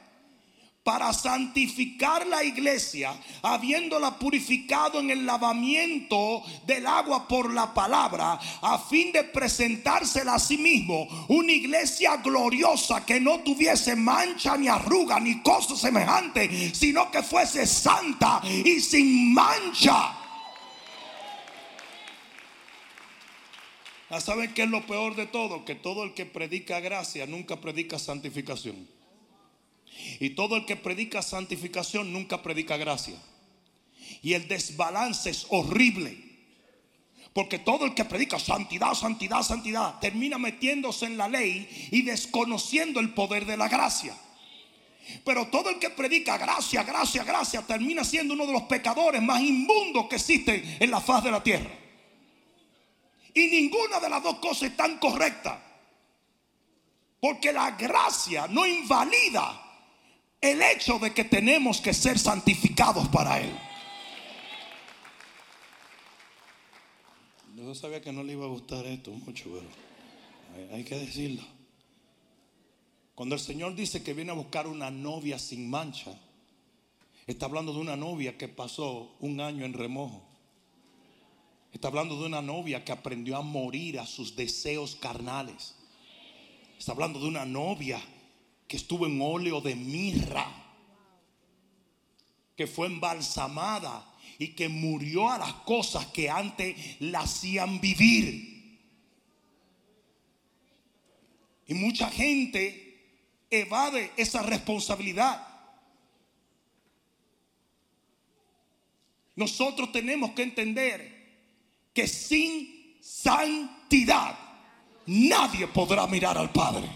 [0.87, 8.79] Para santificar la iglesia, habiéndola purificado en el lavamiento del agua por la palabra, a
[8.79, 15.19] fin de presentársela a sí mismo, una iglesia gloriosa que no tuviese mancha ni arruga
[15.19, 20.15] ni cosa semejante, sino que fuese santa y sin mancha.
[24.21, 25.65] ¿Saben qué es lo peor de todo?
[25.65, 28.96] Que todo el que predica gracia nunca predica santificación.
[30.19, 33.15] Y todo el que predica santificación nunca predica gracia.
[34.21, 36.25] Y el desbalance es horrible.
[37.33, 42.99] Porque todo el que predica santidad, santidad, santidad, termina metiéndose en la ley y desconociendo
[42.99, 44.17] el poder de la gracia.
[45.23, 49.41] Pero todo el que predica gracia, gracia, gracia, termina siendo uno de los pecadores más
[49.41, 51.69] inmundos que existen en la faz de la tierra.
[53.33, 55.63] Y ninguna de las dos cosas es tan correcta.
[57.19, 59.66] Porque la gracia no invalida
[60.41, 63.51] el hecho de que tenemos que ser santificados para Él.
[67.55, 71.41] Yo sabía que no le iba a gustar esto mucho, pero hay, que decirlo.
[73.15, 76.17] Cuando el Señor dice que viene a buscar una novia sin mancha,
[77.25, 80.23] está hablando de una novia que pasó un año en remojo.
[81.73, 85.75] Está hablando de una novia que aprendió a morir a sus deseos carnales.
[86.77, 87.99] Está hablando de una novia
[88.67, 90.45] que estuvo en óleo de mirra,
[92.55, 94.05] que fue embalsamada
[94.39, 98.57] y que murió a las cosas que antes la hacían vivir.
[101.67, 102.87] Y mucha gente
[103.49, 105.45] evade esa responsabilidad.
[109.35, 111.17] Nosotros tenemos que entender
[111.93, 114.37] que sin santidad
[115.05, 116.89] nadie podrá mirar al Padre.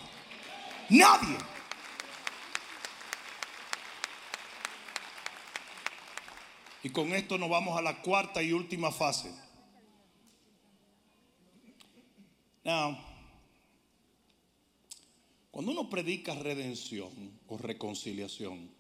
[0.89, 1.50] Nadie.
[6.83, 9.31] Y con esto nos vamos a la cuarta y última fase.
[12.63, 12.97] Now,
[15.51, 18.71] cuando uno predica redención o reconciliación,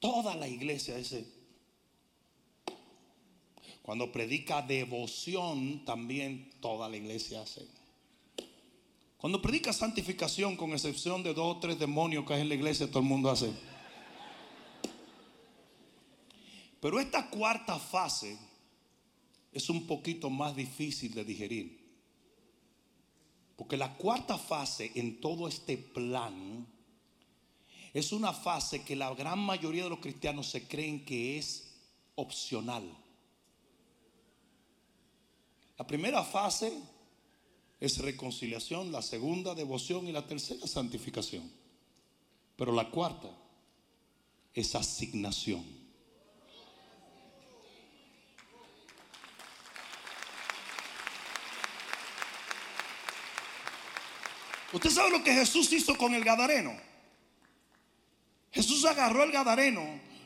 [0.00, 1.26] toda la iglesia dice,
[3.82, 7.66] cuando predica devoción, también toda la iglesia hace.
[9.18, 12.88] Cuando predica santificación, con excepción de dos o tres demonios que hay en la iglesia,
[12.88, 13.52] todo el mundo hace.
[16.80, 18.38] Pero esta cuarta fase
[19.52, 21.86] es un poquito más difícil de digerir.
[23.56, 26.66] Porque la cuarta fase en todo este plan
[27.94, 31.72] es una fase que la gran mayoría de los cristianos se creen que es
[32.16, 32.84] opcional.
[35.78, 36.72] La primera fase
[37.80, 41.50] es reconciliación, la segunda devoción y la tercera santificación.
[42.56, 43.30] Pero la cuarta
[44.52, 45.64] es asignación.
[54.76, 56.76] ¿Usted sabe lo que Jesús hizo con el Gadareno?
[58.52, 59.82] Jesús agarró el Gadareno,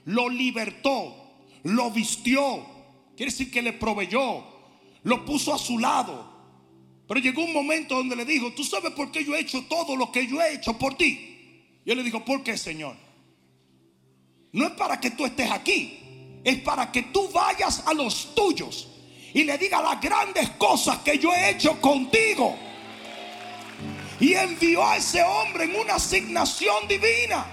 [0.07, 1.15] lo libertó,
[1.63, 2.67] lo vistió,
[3.17, 4.45] quiere decir que le proveyó,
[5.05, 6.29] lo puso a su lado,
[7.07, 9.95] Pero llegó un momento donde le dijo, ¿tú sabes por qué yo he hecho todo
[9.95, 11.79] lo que yo he hecho por ti?
[11.85, 12.97] Y él le dijo, ¿por qué, Señor?
[14.51, 18.89] No es para que tú estés aquí, es para que tú vayas a los tuyos
[19.33, 22.70] y le digas las grandes cosas que yo he hecho contigo.
[24.21, 27.47] Y envió a ese hombre en una asignación divina.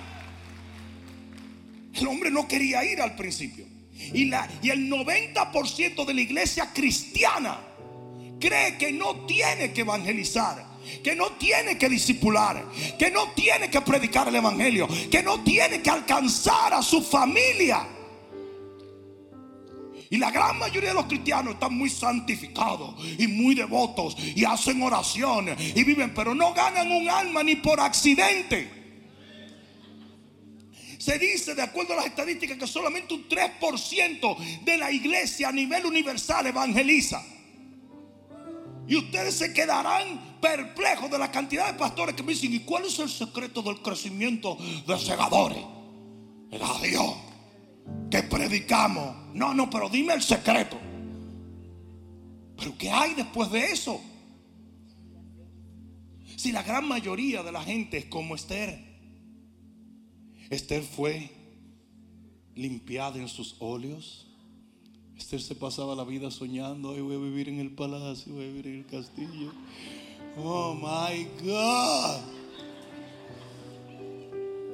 [1.94, 3.66] El hombre no quería ir al principio.
[4.14, 7.60] Y, la, y el 90% de la iglesia cristiana
[8.40, 10.64] cree que no tiene que evangelizar,
[11.04, 12.64] que no tiene que disipular,
[13.00, 17.88] que no tiene que predicar el evangelio, que no tiene que alcanzar a su familia.
[20.10, 24.82] Y la gran mayoría de los cristianos están muy santificados y muy devotos y hacen
[24.82, 28.78] oraciones y viven, pero no ganan un alma ni por accidente.
[30.98, 35.52] Se dice, de acuerdo a las estadísticas, que solamente un 3% de la iglesia a
[35.52, 37.24] nivel universal evangeliza.
[38.88, 42.86] Y ustedes se quedarán perplejos de la cantidad de pastores que me dicen, ¿y cuál
[42.86, 45.64] es el secreto del crecimiento de segadores?
[46.52, 47.16] Era Dios
[48.10, 49.27] que predicamos.
[49.38, 50.80] No, no, pero dime el secreto.
[52.58, 54.02] Pero ¿qué hay después de eso?
[56.36, 58.84] Si la gran mayoría de la gente es como Esther.
[60.50, 61.30] Esther fue
[62.56, 64.26] limpiada en sus óleos.
[65.16, 68.48] Esther se pasaba la vida soñando, hoy voy a vivir en el palacio, voy a
[68.48, 69.52] vivir en el castillo.
[70.36, 72.22] Oh my God.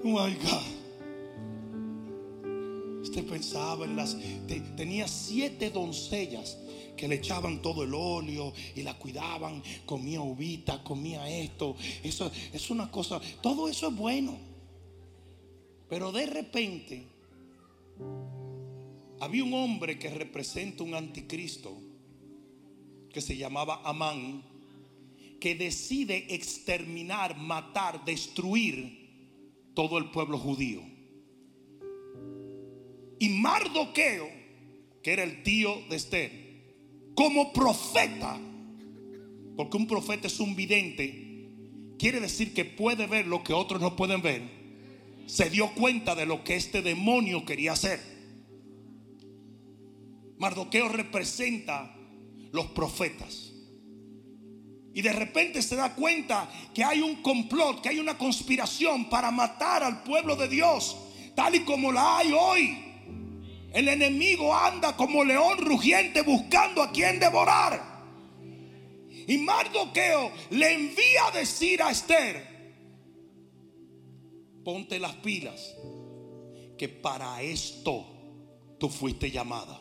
[0.05, 0.82] Oh my God.
[3.13, 4.17] Usted pensaba en las...
[4.75, 6.57] tenía siete doncellas
[6.97, 11.75] que le echaban todo el óleo y la cuidaban, comía uvita, comía esto.
[12.03, 14.35] Eso es una cosa, todo eso es bueno.
[15.87, 17.03] Pero de repente
[19.19, 21.71] había un hombre que representa un anticristo
[23.11, 24.41] que se llamaba Amán,
[25.39, 29.03] que decide exterminar, matar, destruir
[29.75, 30.92] todo el pueblo judío.
[33.23, 34.29] Y Mardoqueo,
[35.01, 36.31] que era el tío de Esther,
[37.15, 38.37] como profeta,
[39.55, 41.47] porque un profeta es un vidente,
[41.97, 44.41] quiere decir que puede ver lo que otros no pueden ver,
[45.25, 48.01] se dio cuenta de lo que este demonio quería hacer.
[50.37, 51.95] Mardoqueo representa
[52.51, 53.53] los profetas.
[54.93, 59.31] Y de repente se da cuenta que hay un complot, que hay una conspiración para
[59.31, 60.97] matar al pueblo de Dios,
[61.37, 62.92] tal y como la hay hoy.
[63.73, 67.93] El enemigo anda como león rugiente buscando a quien devorar.
[69.27, 72.75] Y Mardoqueo le envía a decir a Esther,
[74.63, 75.73] ponte las pilas,
[76.77, 78.05] que para esto
[78.79, 79.79] tú fuiste llamada.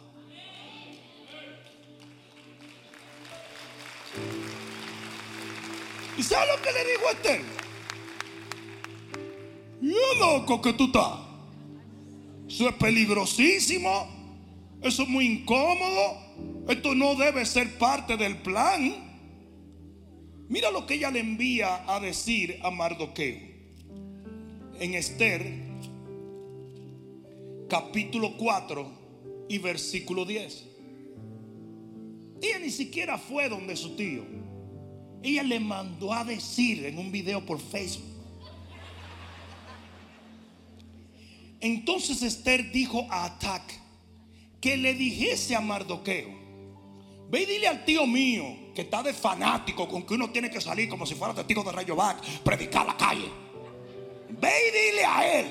[6.17, 7.43] ¿Y sabes lo que le dijo a Esther?
[9.83, 11.32] Yo loco que tú estás.
[12.53, 14.09] Eso es peligrosísimo.
[14.83, 16.19] Eso es muy incómodo.
[16.69, 18.93] Esto no debe ser parte del plan.
[20.51, 23.39] Mira lo que ella le envía a decir a Mardoqueo.
[24.79, 25.51] En Esther,
[27.71, 28.87] capítulo 4
[29.49, 30.65] y versículo 10.
[32.43, 34.27] Ella ni siquiera fue donde su tío.
[35.23, 38.12] Ella le mandó a decir en un video por Facebook.
[41.63, 43.63] Entonces Esther dijo a Atac
[44.61, 46.29] que le dijese a Mardoqueo,
[47.31, 48.45] ve y dile al tío mío
[48.75, 51.71] que está de fanático con que uno tiene que salir como si fuera testigo de
[51.71, 53.31] Rayo Bac, predicar la calle.
[54.29, 55.47] Ve y dile a él.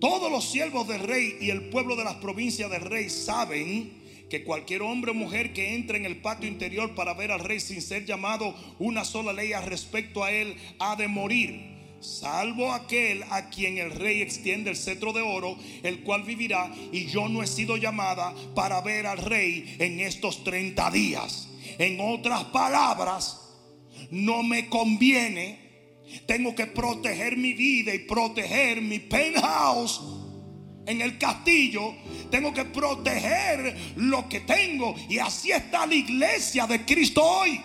[0.00, 4.44] Todos los siervos del rey y el pueblo de las provincias del rey saben que
[4.44, 7.80] cualquier hombre o mujer que entre en el patio interior para ver al rey sin
[7.80, 11.73] ser llamado una sola ley al respecto a él ha de morir
[12.04, 17.06] salvo aquel a quien el rey extiende el cetro de oro, el cual vivirá, y
[17.06, 21.48] yo no he sido llamada para ver al rey en estos 30 días.
[21.78, 23.40] En otras palabras,
[24.10, 25.58] no me conviene,
[26.26, 30.00] tengo que proteger mi vida y proteger mi penthouse.
[30.86, 31.94] En el castillo,
[32.30, 37.60] tengo que proteger lo que tengo, y así está la iglesia de Cristo hoy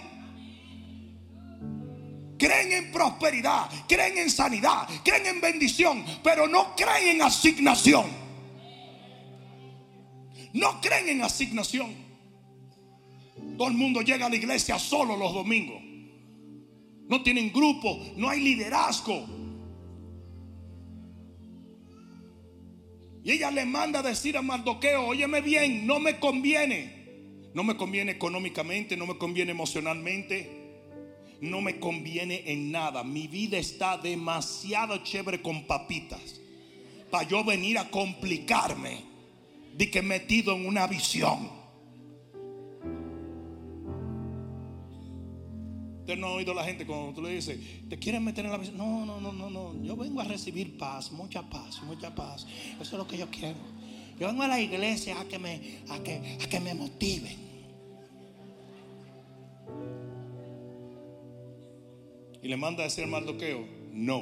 [2.40, 8.06] creen en prosperidad, creen en sanidad, creen en bendición, pero no creen en asignación.
[10.54, 11.94] No creen en asignación.
[13.58, 15.82] Todo el mundo llega a la iglesia solo los domingos.
[17.08, 19.28] No tienen grupo, no hay liderazgo.
[23.24, 26.98] Y ella le manda a decir a Mardoqueo, óyeme bien, no me conviene.
[27.54, 30.59] No me conviene económicamente, no me conviene emocionalmente,
[31.42, 33.04] no me conviene en nada.
[33.04, 36.40] Mi vida está demasiado chévere con papitas
[37.10, 39.04] para yo venir a complicarme
[39.76, 41.50] de que metido en una visión.
[46.02, 48.52] Usted no ha oído a la gente cuando tú le dices, ¿te quieres meter en
[48.52, 48.78] la visión?
[48.78, 49.84] No, no, no, no, no.
[49.84, 52.48] Yo vengo a recibir paz, mucha paz, mucha paz.
[52.74, 53.60] Eso es lo que yo quiero.
[54.20, 57.49] Yo vengo a la iglesia a que me, a que, a que me motiven.
[62.42, 64.22] Y le manda a decir al Mardoqueo, no.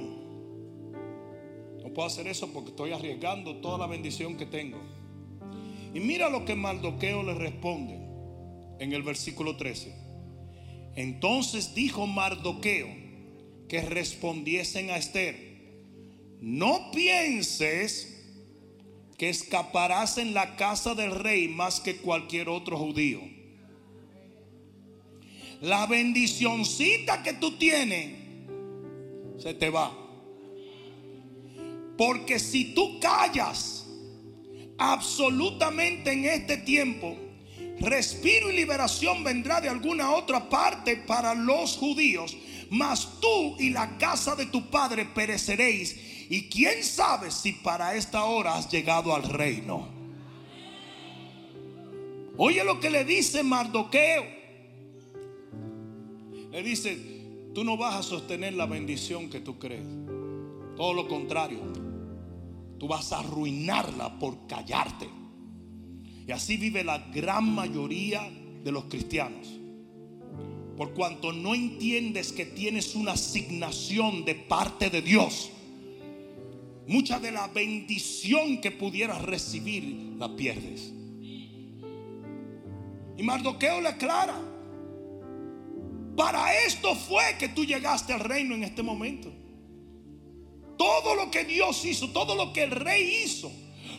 [1.84, 4.80] No puedo hacer eso porque estoy arriesgando toda la bendición que tengo.
[5.94, 8.00] Y mira lo que Mardoqueo le responde
[8.80, 9.94] en el versículo 13.
[10.96, 12.88] Entonces dijo Mardoqueo
[13.70, 15.36] que respondiesen a Esther,
[16.42, 18.18] no pienses
[19.18, 23.37] que escaparás en la casa del rey más que cualquier otro judío.
[25.62, 28.16] La bendicioncita que tú tienes
[29.40, 29.92] se te va.
[31.98, 33.88] Porque si tú callas
[34.78, 37.18] absolutamente en este tiempo,
[37.80, 42.38] respiro y liberación vendrá de alguna otra parte para los judíos,
[42.70, 45.96] mas tú y la casa de tu padre pereceréis.
[46.30, 49.88] Y quién sabe si para esta hora has llegado al reino.
[52.38, 54.37] Oye lo que le dice Mardoqueo.
[56.52, 56.98] Le dice,
[57.54, 59.86] tú no vas a sostener la bendición que tú crees.
[60.76, 61.60] Todo lo contrario.
[62.78, 65.10] Tú vas a arruinarla por callarte.
[66.28, 68.30] Y así vive la gran mayoría
[68.64, 69.48] de los cristianos.
[70.78, 75.50] Por cuanto no entiendes que tienes una asignación de parte de Dios.
[76.88, 80.94] Mucha de la bendición que pudieras recibir la pierdes.
[83.18, 84.40] Y Mardoqueo le aclara.
[86.18, 89.32] Para esto fue que tú llegaste al reino en este momento.
[90.76, 93.52] Todo lo que Dios hizo, todo lo que el rey hizo,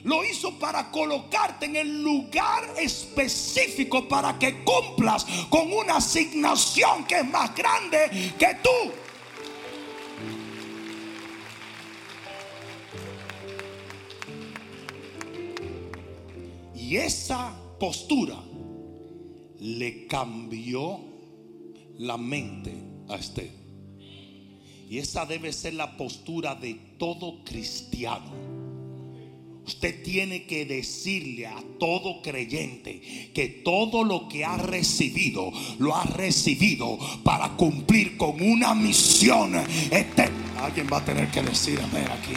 [0.02, 7.20] lo hizo para colocarte en el lugar específico para que cumplas con una asignación que
[7.20, 8.92] es más grande que tú.
[16.74, 18.42] Y esa postura
[19.60, 21.17] le cambió
[21.98, 22.74] la mente
[23.08, 23.50] a Esther.
[24.88, 28.58] Y esa debe ser la postura de todo cristiano.
[29.66, 36.04] Usted tiene que decirle a todo creyente que todo lo que ha recibido, lo ha
[36.04, 39.54] recibido para cumplir con una misión
[39.90, 40.64] eterna.
[40.64, 42.32] Alguien va a tener que decir ver aquí.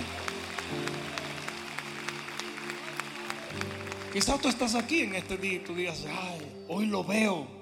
[4.12, 7.61] Quizás tú estás aquí en este día y tú digas, ay, hoy lo veo.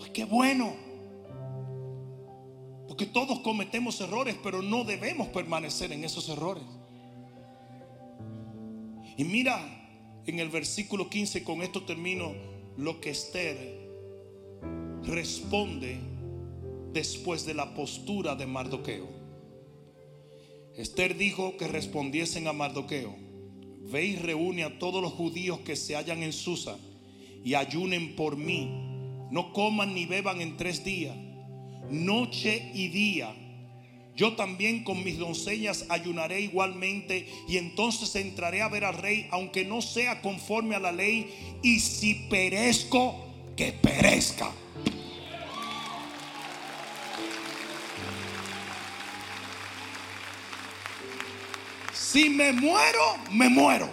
[0.00, 0.72] Pues qué bueno.
[2.88, 6.64] Porque todos cometemos errores, pero no debemos permanecer en esos errores.
[9.18, 9.60] Y mira
[10.24, 12.32] en el versículo 15, con esto termino,
[12.78, 13.78] lo que Esther
[15.02, 16.00] responde
[16.94, 19.06] después de la postura de Mardoqueo.
[20.76, 23.14] Esther dijo que respondiesen a Mardoqueo
[23.82, 26.78] Ve y reúne a todos los judíos que se hallan en Susa
[27.44, 28.89] y ayunen por mí.
[29.30, 31.16] No coman ni beban en tres días,
[31.88, 33.34] noche y día.
[34.16, 39.64] Yo también con mis doncellas ayunaré igualmente y entonces entraré a ver al rey, aunque
[39.64, 43.24] no sea conforme a la ley, y si perezco,
[43.56, 44.50] que perezca.
[51.92, 53.88] Si me muero, me muero.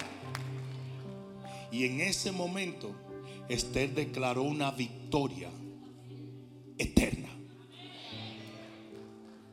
[1.72, 2.96] Y en ese momento,
[3.50, 5.50] Esther declaró una victoria
[6.78, 7.30] eterna.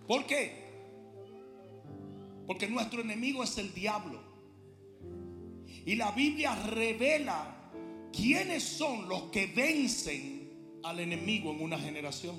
[0.07, 0.65] ¿Por qué?
[2.47, 4.21] Porque nuestro enemigo es el diablo.
[5.87, 7.71] Y la Biblia revela
[8.13, 12.37] quiénes son los que vencen al enemigo en una generación.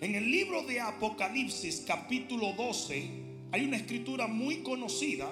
[0.00, 3.10] En el libro de Apocalipsis capítulo 12,
[3.52, 5.30] hay una escritura muy conocida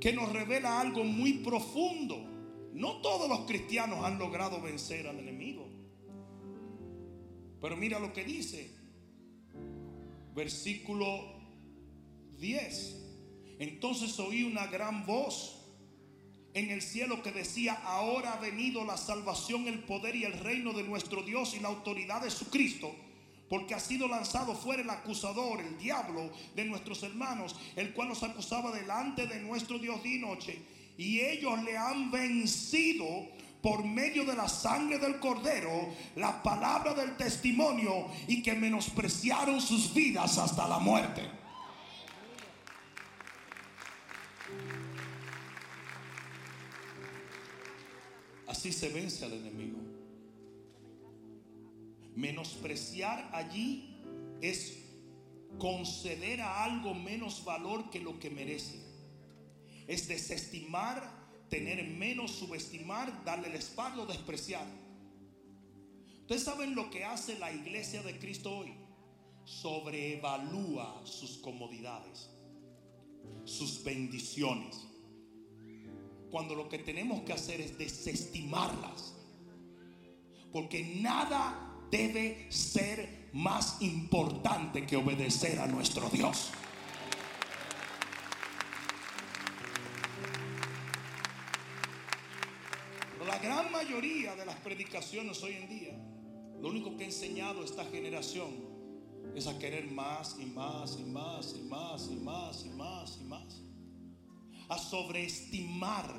[0.00, 2.31] que nos revela algo muy profundo.
[2.72, 5.68] No todos los cristianos han logrado vencer al enemigo.
[7.60, 8.70] Pero mira lo que dice.
[10.34, 11.40] Versículo
[12.38, 12.98] 10.
[13.58, 15.58] Entonces oí una gran voz
[16.54, 20.72] en el cielo que decía, ahora ha venido la salvación, el poder y el reino
[20.72, 22.94] de nuestro Dios y la autoridad de su Cristo
[23.52, 28.22] porque ha sido lanzado fuera el acusador, el diablo de nuestros hermanos, el cual nos
[28.22, 30.58] acusaba delante de nuestro Dios día y noche.
[30.96, 33.06] Y ellos le han vencido
[33.62, 39.94] por medio de la sangre del cordero, la palabra del testimonio y que menospreciaron sus
[39.94, 41.22] vidas hasta la muerte.
[48.48, 49.78] Así se vence al enemigo.
[52.16, 53.96] Menospreciar allí
[54.40, 54.78] es
[55.58, 58.81] conceder a algo menos valor que lo que merece.
[59.86, 64.66] Es desestimar, tener menos, subestimar, darle el espaldo, despreciar.
[66.20, 68.72] Ustedes saben lo que hace la iglesia de Cristo hoy.
[69.44, 72.30] Sobreevalúa sus comodidades,
[73.44, 74.86] sus bendiciones.
[76.30, 79.14] Cuando lo que tenemos que hacer es desestimarlas.
[80.52, 86.50] Porque nada debe ser más importante que obedecer a nuestro Dios.
[94.56, 96.12] Predicaciones hoy en día,
[96.60, 98.50] lo único que ha enseñado esta generación
[99.34, 103.24] es a querer más y más y más y más y más y más y
[103.24, 103.62] más.
[104.68, 106.14] A sobreestimar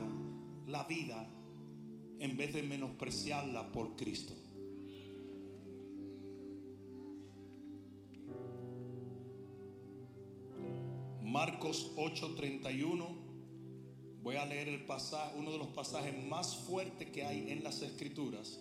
[0.67, 1.27] la vida
[2.19, 4.33] en vez de menospreciarla por Cristo.
[11.21, 13.22] Marcos 8:31.
[14.23, 17.81] Voy a leer el pasaje, uno de los pasajes más fuertes que hay en las
[17.81, 18.57] escrituras.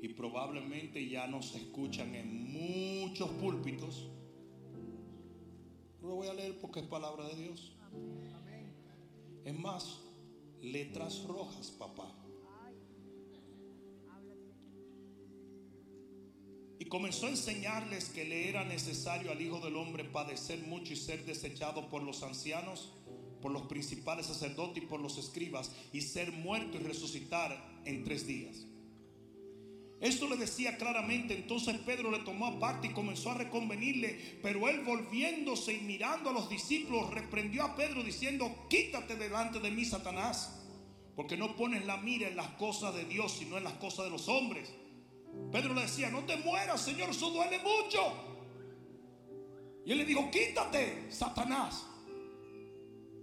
[0.00, 4.08] Y probablemente ya no se escuchan en muchos púlpitos.
[6.00, 7.72] lo voy a leer porque es palabra de Dios.
[9.44, 10.00] Es más,
[10.62, 12.10] letras rojas, papá.
[16.78, 20.96] Y comenzó a enseñarles que le era necesario al Hijo del Hombre padecer mucho y
[20.96, 22.92] ser desechado por los ancianos,
[23.44, 28.26] por los principales sacerdotes y por los escribas, y ser muerto y resucitar en tres
[28.26, 28.64] días.
[30.00, 34.80] Esto le decía claramente, entonces Pedro le tomó aparte y comenzó a reconvenirle, pero él
[34.80, 40.64] volviéndose y mirando a los discípulos, reprendió a Pedro diciendo, quítate delante de mí, Satanás,
[41.14, 44.10] porque no pones la mira en las cosas de Dios, sino en las cosas de
[44.10, 44.72] los hombres.
[45.52, 48.10] Pedro le decía, no te mueras, Señor, eso duele mucho.
[49.84, 51.88] Y él le dijo, quítate, Satanás.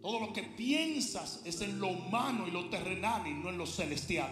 [0.02, 3.68] Todo lo que piensas es en lo humano y lo terrenal y no en lo
[3.68, 4.32] celestial.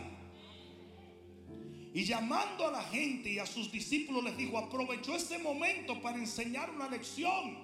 [1.93, 6.17] Y llamando a la gente y a sus discípulos les dijo, aprovechó ese momento para
[6.17, 7.57] enseñar una lección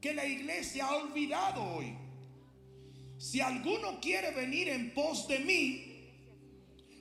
[0.00, 1.94] que la iglesia ha olvidado hoy.
[3.18, 5.94] Si alguno quiere venir en pos de mí,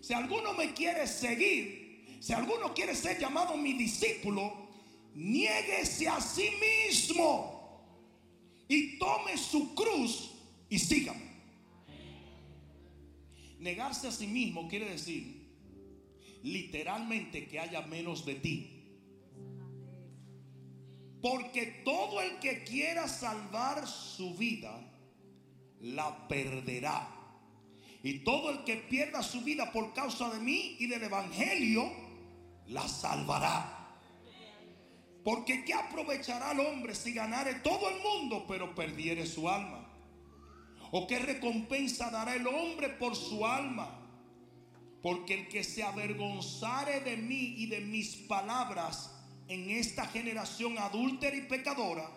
[0.02, 4.70] si alguno me quiere seguir, si alguno quiere ser llamado mi discípulo,
[5.14, 7.62] niéguese a sí mismo
[8.68, 10.32] y tome su cruz
[10.70, 11.34] y sígame.
[13.59, 15.43] Negarse a sí mismo quiere decir
[16.43, 18.70] literalmente que haya menos de ti.
[21.22, 24.78] Porque todo el que quiera salvar su vida,
[25.80, 27.09] la perderá.
[28.03, 31.89] Y todo el que pierda su vida por causa de mí y del Evangelio,
[32.68, 33.83] la salvará.
[35.24, 39.89] Porque ¿qué aprovechará el hombre si ganare todo el mundo pero perdiere su alma?
[40.91, 43.99] ¿O qué recompensa dará el hombre por su alma?
[45.01, 49.13] Porque el que se avergonzare de mí y de mis palabras
[49.47, 52.09] en esta generación adúltera y pecadora,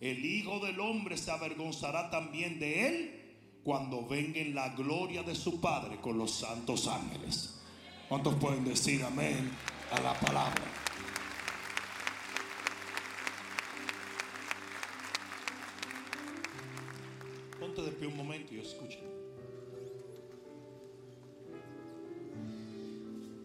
[0.00, 3.20] el Hijo del Hombre se avergonzará también de él
[3.64, 7.60] cuando venga en la gloria de su Padre con los santos ángeles.
[8.08, 9.50] ¿Cuántos pueden decir amén
[9.92, 10.79] a la palabra?
[17.70, 18.98] Ponte de pie un momento y escucha.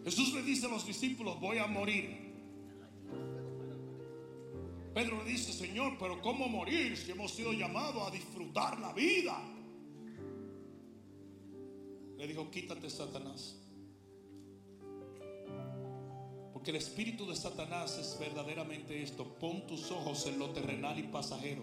[0.02, 2.34] Jesús le dice a los discípulos, voy a morir.
[4.92, 9.40] Pedro le dice, Señor, pero ¿cómo morir si hemos sido llamados a disfrutar la vida?
[12.16, 13.56] Le dijo, quítate Satanás.
[16.52, 19.24] Porque el espíritu de Satanás es verdaderamente esto.
[19.38, 21.62] Pon tus ojos en lo terrenal y pasajero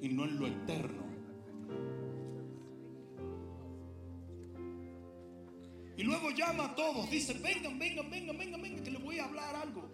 [0.00, 1.09] y no en lo eterno.
[5.96, 9.24] Y luego llama a todos, dice, vengan, vengan, vengan, vengan, vengan, que les voy a
[9.24, 9.90] hablar algo.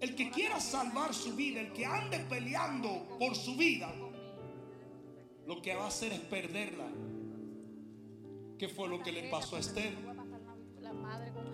[0.00, 3.92] El que quiera salvar su vida, el que ande peleando por su vida,
[5.46, 6.86] lo que va a hacer es perderla.
[8.58, 9.94] ¿Qué fue lo que le pasó a Esther?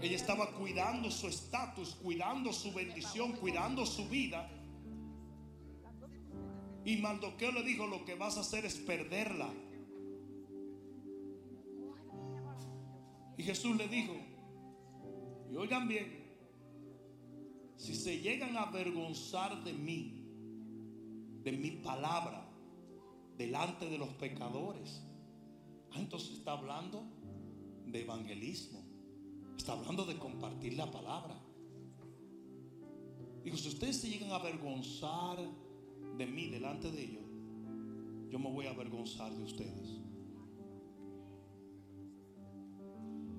[0.01, 4.51] Ella estaba cuidando su estatus, cuidando su bendición, cuidando su vida.
[6.85, 9.49] Y Maldoqueo le dijo, lo que vas a hacer es perderla.
[13.37, 14.15] Y Jesús le dijo,
[15.51, 16.23] y oigan bien,
[17.77, 20.23] si se llegan a avergonzar de mí,
[21.43, 22.49] de mi palabra,
[23.37, 25.03] delante de los pecadores,
[25.91, 27.05] ah, entonces está hablando
[27.87, 28.85] de evangelismo,
[29.57, 31.39] está hablando de compartir la palabra.
[33.43, 35.39] Dijo, si ustedes se llegan a avergonzar
[36.17, 37.25] de mí delante de ellos,
[38.31, 40.02] yo me voy a avergonzar de ustedes.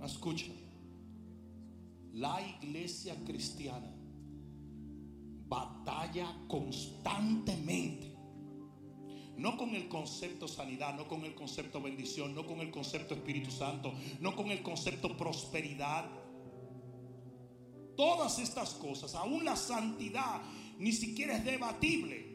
[0.05, 0.51] Escucha,
[2.13, 3.91] la iglesia cristiana
[5.47, 8.11] batalla constantemente.
[9.37, 13.51] No con el concepto sanidad, no con el concepto bendición, no con el concepto Espíritu
[13.51, 16.05] Santo, no con el concepto prosperidad.
[17.95, 20.41] Todas estas cosas, aún la santidad,
[20.79, 22.31] ni siquiera es debatible.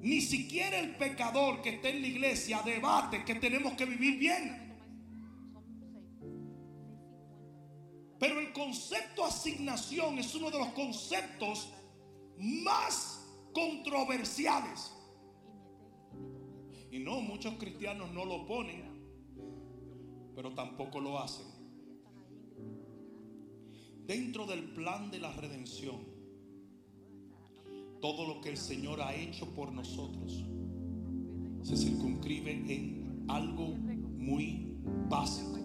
[0.00, 4.71] Ni siquiera el pecador que está en la iglesia debate que tenemos que vivir bien.
[8.22, 11.70] Pero el concepto asignación es uno de los conceptos
[12.38, 14.92] más controversiales.
[16.92, 18.84] Y no, muchos cristianos no lo ponen,
[20.36, 21.48] pero tampoco lo hacen.
[24.06, 25.98] Dentro del plan de la redención,
[28.00, 30.44] todo lo que el Señor ha hecho por nosotros
[31.62, 34.76] se circunscribe en algo muy
[35.08, 35.61] básico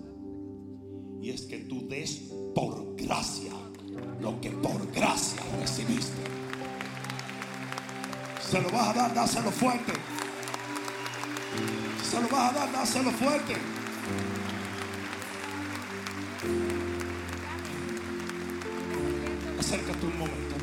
[1.21, 3.51] y es que tú des por gracia
[4.21, 6.21] lo que por gracia recibiste.
[8.49, 9.93] Se lo vas a dar, dáselo fuerte.
[12.09, 13.55] Se lo vas a dar, dáselo fuerte.
[19.59, 20.56] Acércate un momento,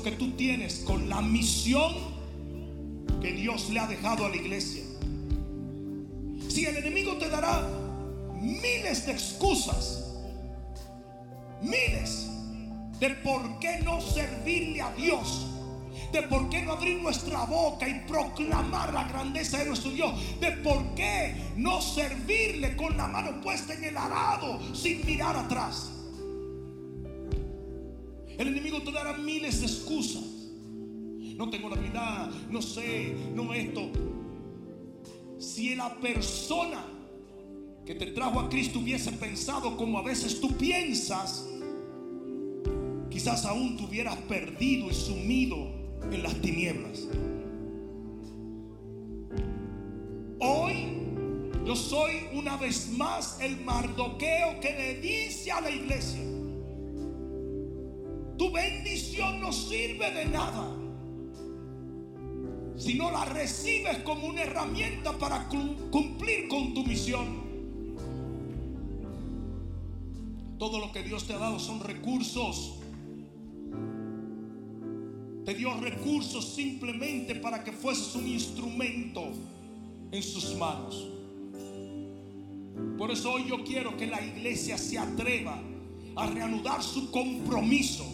[0.00, 1.92] que tú tienes con la misión
[3.20, 4.82] que Dios le ha dejado a la iglesia.
[6.48, 7.68] Si el enemigo te dará
[8.40, 10.16] miles de excusas,
[11.60, 12.28] miles
[12.98, 15.46] de por qué no servirle a Dios,
[16.12, 20.52] de por qué no abrir nuestra boca y proclamar la grandeza de nuestro Dios, de
[20.52, 25.91] por qué no servirle con la mano puesta en el arado sin mirar atrás.
[28.38, 30.24] El enemigo te dará miles de excusas.
[31.36, 33.90] No tengo la habilidad, no sé, no esto.
[35.38, 36.84] Si la persona
[37.84, 41.46] que te trajo a Cristo hubiese pensado como a veces tú piensas,
[43.10, 45.56] quizás aún te hubieras perdido y sumido
[46.10, 47.08] en las tinieblas.
[50.38, 51.02] Hoy
[51.64, 56.20] yo soy una vez más el mardoqueo que le dice a la iglesia,
[58.42, 60.68] tu bendición no sirve de nada
[62.76, 67.40] si no la recibes como una herramienta para cumplir con tu misión.
[70.58, 72.80] Todo lo que Dios te ha dado son recursos.
[75.44, 79.22] Te dio recursos simplemente para que fueses un instrumento
[80.10, 81.06] en sus manos.
[82.98, 85.62] Por eso hoy yo quiero que la iglesia se atreva
[86.16, 88.11] a reanudar su compromiso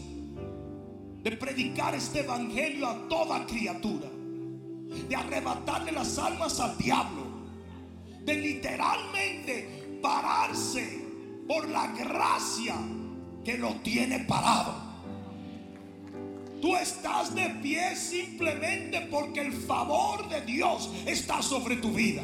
[1.29, 4.09] de predicar este evangelio a toda criatura,
[5.09, 7.23] de arrebatarle las almas al diablo,
[8.25, 11.05] de literalmente pararse
[11.47, 12.77] por la gracia
[13.45, 14.75] que lo tiene parado.
[16.63, 22.23] Tú estás de pie simplemente porque el favor de Dios está sobre tu vida.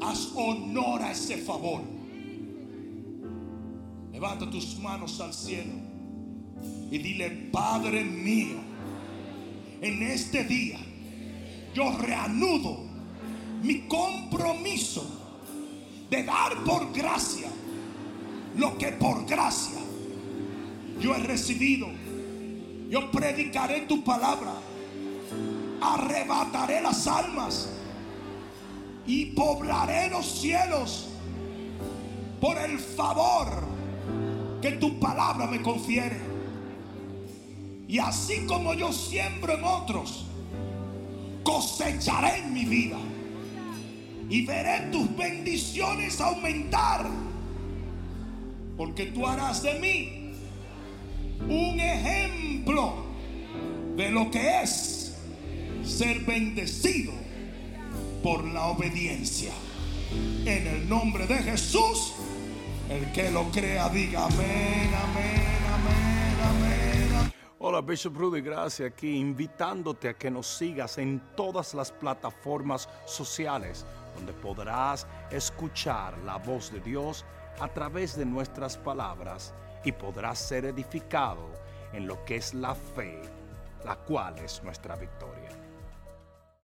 [0.00, 1.82] Haz honor a ese favor.
[4.12, 5.87] Levanta tus manos al cielo
[6.90, 8.56] y dile, Padre mío,
[9.80, 10.78] en este día
[11.74, 12.78] yo reanudo
[13.62, 15.04] mi compromiso
[16.10, 17.48] de dar por gracia
[18.56, 19.78] lo que por gracia
[21.00, 21.88] yo he recibido.
[22.90, 24.54] Yo predicaré tu palabra.
[25.80, 27.68] Arrebataré las almas
[29.06, 31.08] y poblaré los cielos
[32.40, 33.48] por el favor
[34.60, 36.27] que tu palabra me confiere.
[37.88, 40.26] Y así como yo siembro en otros,
[41.42, 42.98] cosecharé en mi vida.
[44.28, 47.08] Y veré tus bendiciones aumentar.
[48.76, 50.32] Porque tú harás de mí
[51.48, 53.06] un ejemplo
[53.96, 55.14] de lo que es
[55.82, 57.12] ser bendecido
[58.22, 59.52] por la obediencia.
[60.44, 62.12] En el nombre de Jesús,
[62.90, 66.87] el que lo crea, diga amén, amén, amén, amén.
[67.60, 73.84] Hola, Bishop Rudy, gracias aquí, invitándote a que nos sigas en todas las plataformas sociales,
[74.14, 77.24] donde podrás escuchar la voz de Dios
[77.58, 79.52] a través de nuestras palabras
[79.84, 81.50] y podrás ser edificado
[81.92, 83.22] en lo que es la fe,
[83.84, 85.37] la cual es nuestra victoria.